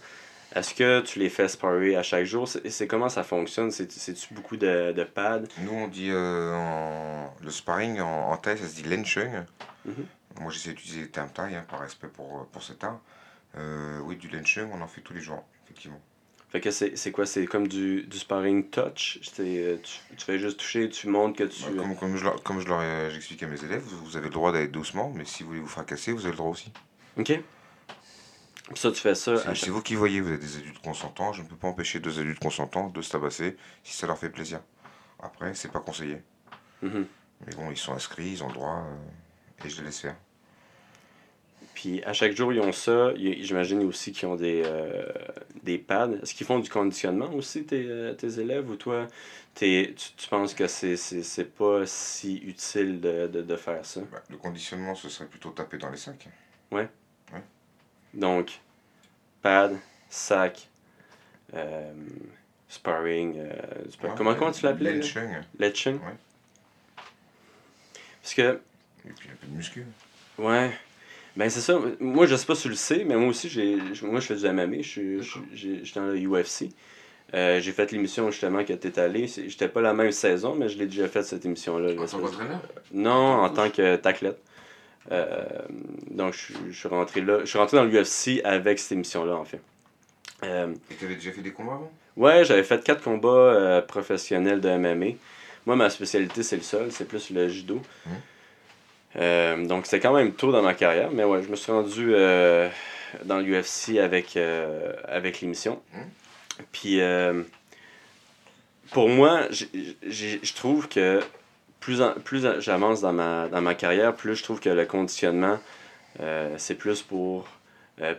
[0.55, 2.47] est-ce que tu les fais sparer à chaque jour?
[2.47, 3.71] C'est comment ça fonctionne?
[3.71, 5.41] C'est- C'est-tu beaucoup de, de pads?
[5.59, 9.43] Nous, on dit euh, en- le sparring en, en thaï, ça se dit lenchung.
[9.85, 10.05] Mhm.
[10.39, 12.99] Moi, j'essaie d'utiliser le terme thaï hein, par respect pour, pour cet art.
[13.57, 16.01] Euh, oui, du lenchung, on en fait tous les jours, effectivement.
[16.49, 17.25] Fait que c'est c'est quoi?
[17.25, 19.19] C'est comme du, du sparring touch?
[19.23, 21.63] C'est, euh, Tu, tu fais juste toucher, tu montres que tu...
[21.65, 24.51] Ouais, Comme, comme je leur, comme je j'explique à mes élèves, vous, avez le droit
[24.51, 26.71] d'aller doucement, mais si vous voulez vous fracasser, vous avez le droit aussi.
[27.17, 27.31] OK.
[28.73, 29.69] Ça, tu fais ça C'est chaque...
[29.69, 32.39] vous qui voyez, vous êtes des adultes consentants, je ne peux pas empêcher deux adultes
[32.39, 34.59] consentants de se tabasser si ça leur fait plaisir.
[35.19, 36.21] Après, c'est pas conseillé.
[36.81, 37.05] Mhm.
[37.45, 40.15] Mais bon, ils sont inscrits, ils ont le droit, euh, et je les laisse faire.
[41.75, 43.13] Puis à chaque jour, ils ont ça.
[43.15, 45.05] J'imagine aussi qu'ils ont des, euh,
[45.61, 46.11] des pads.
[46.23, 48.69] Est-ce qu'ils font du conditionnement aussi, tes, euh, tes élèves?
[48.69, 49.07] Ou toi,
[49.53, 54.01] t'es- tu, tu penses que c'est c'est- pas si utile de, de, de faire ça?
[54.09, 56.27] Bah, le conditionnement, ce serait plutôt taper dans les sacs.
[58.13, 58.59] Donc,
[59.41, 59.77] pad,
[60.09, 60.69] sac,
[61.53, 61.93] euh,
[62.69, 63.37] sparring.
[63.37, 63.51] euh,
[63.89, 64.93] spa- Ouais, comment, comment tu l'appelais?
[64.93, 64.99] là?
[64.99, 65.95] Lenchung, Letching?
[65.95, 66.15] Ouais.
[68.21, 68.61] Parce que,
[69.05, 69.85] et puis un peu de muscu.
[70.37, 70.71] ouais.
[71.35, 71.77] Ben c'est ça.
[71.99, 74.27] Moi, je sais pas si tu le sais, mais moi aussi, j'ai, je- moi, je
[74.27, 74.81] fais du MMA.
[74.81, 75.21] Je
[75.53, 76.69] suis dans le UFC.
[77.33, 79.27] Euh, j'ai fait l'émission justement que tu es allé.
[79.27, 81.91] J'étais pas la même saison, mais je l'ai déjà fait cette émission-là.
[82.01, 82.61] En tant qu'entraîneur
[82.93, 83.11] Non,
[83.41, 84.39] en tant que taclette.
[85.11, 85.43] Euh,
[86.11, 87.39] donc, je, suis- je suis rentré là.
[87.41, 89.59] Je suis rentré dans l'UFC avec cette émission-là, en fait.
[90.43, 91.91] Euh, Et tu avais déjà fait des combats avant?
[92.15, 95.15] Ouais, j'avais fait quatre combats professionnels de MMA.
[95.65, 97.81] Moi, ma spécialité, c'est le sol, c'est plus le judo.
[98.05, 98.13] Mhm.
[99.17, 102.13] Euh, donc, c'est quand même tôt dans ma carrière, mais ouais, je me suis rendu
[102.13, 102.67] euh,
[103.23, 105.81] dans l'UFC avec, euh, avec l'émission.
[105.93, 106.03] Mhm.
[106.71, 106.99] Puis,
[108.91, 111.21] pour moi, je trouve que
[111.79, 115.59] plus, en- plus j'avance dans ma, dans ma carrière, plus je trouve que le conditionnement,
[116.57, 117.47] c'est plus pour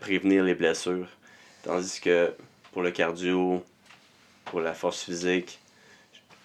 [0.00, 1.08] prévenir les blessures.
[1.62, 2.32] Tandis que
[2.72, 3.64] pour le cardio,
[4.44, 5.58] pour la force physique,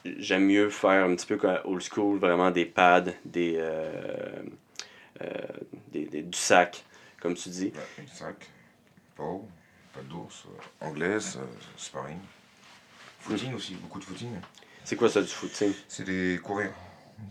[0.05, 4.41] j'aime mieux faire un petit peu comme old school, vraiment des pads, des, euh,
[5.21, 5.27] euh,
[5.91, 6.83] des, des- du sac,
[7.21, 7.71] comme tu dis.
[7.97, 8.49] Ouais, sac,
[9.15, 9.47] pau,
[9.93, 11.37] pas d'ours, euh, anglaise,
[11.77, 12.19] sparring.
[13.19, 14.31] Footing aussi, beaucoup de footing.
[14.83, 15.73] C'est quoi ça du footing?
[15.87, 16.71] C'est des courir.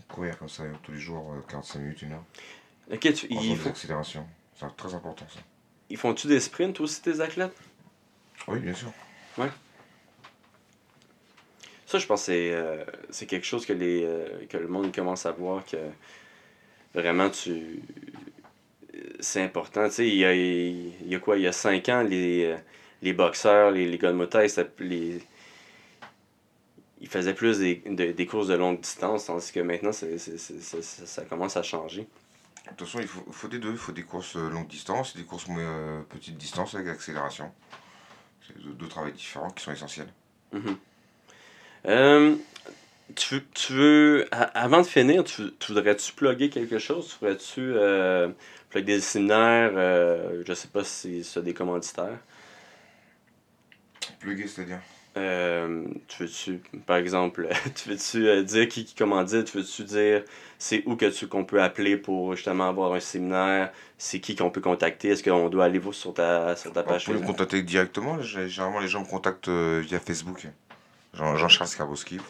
[0.07, 2.23] Courir comme ça tous les jours, euh, 45 minutes, une heure.
[2.91, 4.25] Ok, tu, ils, font, d'accélération.
[4.55, 5.39] C'est très important ça.
[5.89, 7.55] ils font-tu des sprints aussi, tes athlètes?
[8.47, 8.91] Oui, bien sûr.
[11.91, 14.95] Ça, je pense que c'est, euh, c'est quelque chose que, les, euh, que le monde
[14.95, 15.75] commence à voir que
[16.93, 17.81] vraiment tu.
[19.19, 19.87] C'est important.
[19.87, 21.37] Tu sais, il y a, il y a quoi?
[21.37, 22.57] Il y a 5 ans, les, euh,
[23.01, 25.21] les boxeurs, les, les gars de motaille, c'était- les...
[26.99, 30.37] ils faisaient plus des, de- des courses de longue distance, tandis que maintenant, c'est, c'est-
[30.37, 32.07] c'est- c'est- ça, ça commence à changer.
[32.65, 33.71] De toute façon, il faut, faut des deux.
[33.71, 37.51] Il faut des courses longue distance et des courses euh, petite distance avec accélération.
[38.47, 40.11] C'est deux, deux travails différents qui sont essentiels.
[40.53, 40.77] Mhm.
[41.87, 42.35] Euh,
[43.15, 47.09] tu, veux- tu veux, avant de finir, tu, tu voudrais-tu plugger quelque chose?
[47.09, 48.29] Tu voudrais-tu euh,
[48.69, 49.71] plugger des séminaires?
[49.75, 52.19] Euh, je sais pas si c'est des commanditaires?
[54.19, 54.79] Plugué, c'est-à-dire?
[55.17, 59.51] Euh, tu veux-tu, par exemple, tu veux-tu euh, dire qui, qui commandite?
[59.51, 60.23] Tu veux-tu dire
[60.57, 63.71] c'est où que tu qu'on peut appeler pour justement avoir un séminaire?
[63.97, 65.09] C'est qui qu'on peut contacter?
[65.09, 67.35] Est-ce qu'on doit aller voir sur ta, sur ta Vous page pouvez me Facebook?
[67.35, 68.21] contacter directement.
[68.21, 70.47] Généralement, les gens me contactent euh, via Facebook.
[71.13, 72.17] Jean- Jean-Charles Skarbowski.
[72.17, 72.23] Vous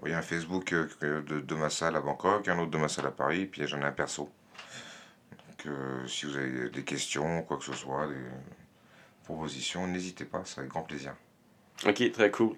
[0.00, 3.06] voyez un Facebook euh, de, de ma salle à Bangkok, un autre de ma salle
[3.06, 4.30] à Paris, puis j'en ai un perso.
[5.48, 8.14] Donc, euh, si vous avez des questions, quoi que ce soit, des
[9.24, 11.14] propositions, n'hésitez pas, c'est avec grand plaisir.
[11.86, 12.54] Ok, très cool.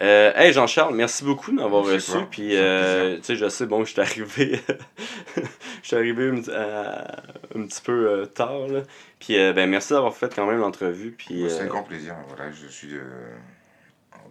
[0.00, 2.12] Euh, hey Jean-Charles, merci beaucoup de m'avoir reçu.
[2.12, 2.28] toi.
[2.30, 4.60] Puis, euh, tu sais, je sais, bon, je suis arrivé,
[5.36, 5.42] je
[5.86, 8.68] suis arrivé un, un petit peu tard.
[8.68, 8.82] Là.
[9.18, 11.12] Puis, ben, merci d'avoir fait quand même l'entrevue.
[11.12, 12.14] Puis, Bah, C'est avec grand plaisir.
[12.28, 12.92] Voilà, je suis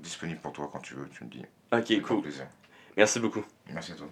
[0.08, 1.44] disponible pour toi quand tu veux, tu me dis.
[1.72, 2.22] ok, cool.
[2.22, 2.48] plaisir.
[2.96, 3.44] Merci beaucoup.
[3.72, 4.08] Merci à toi.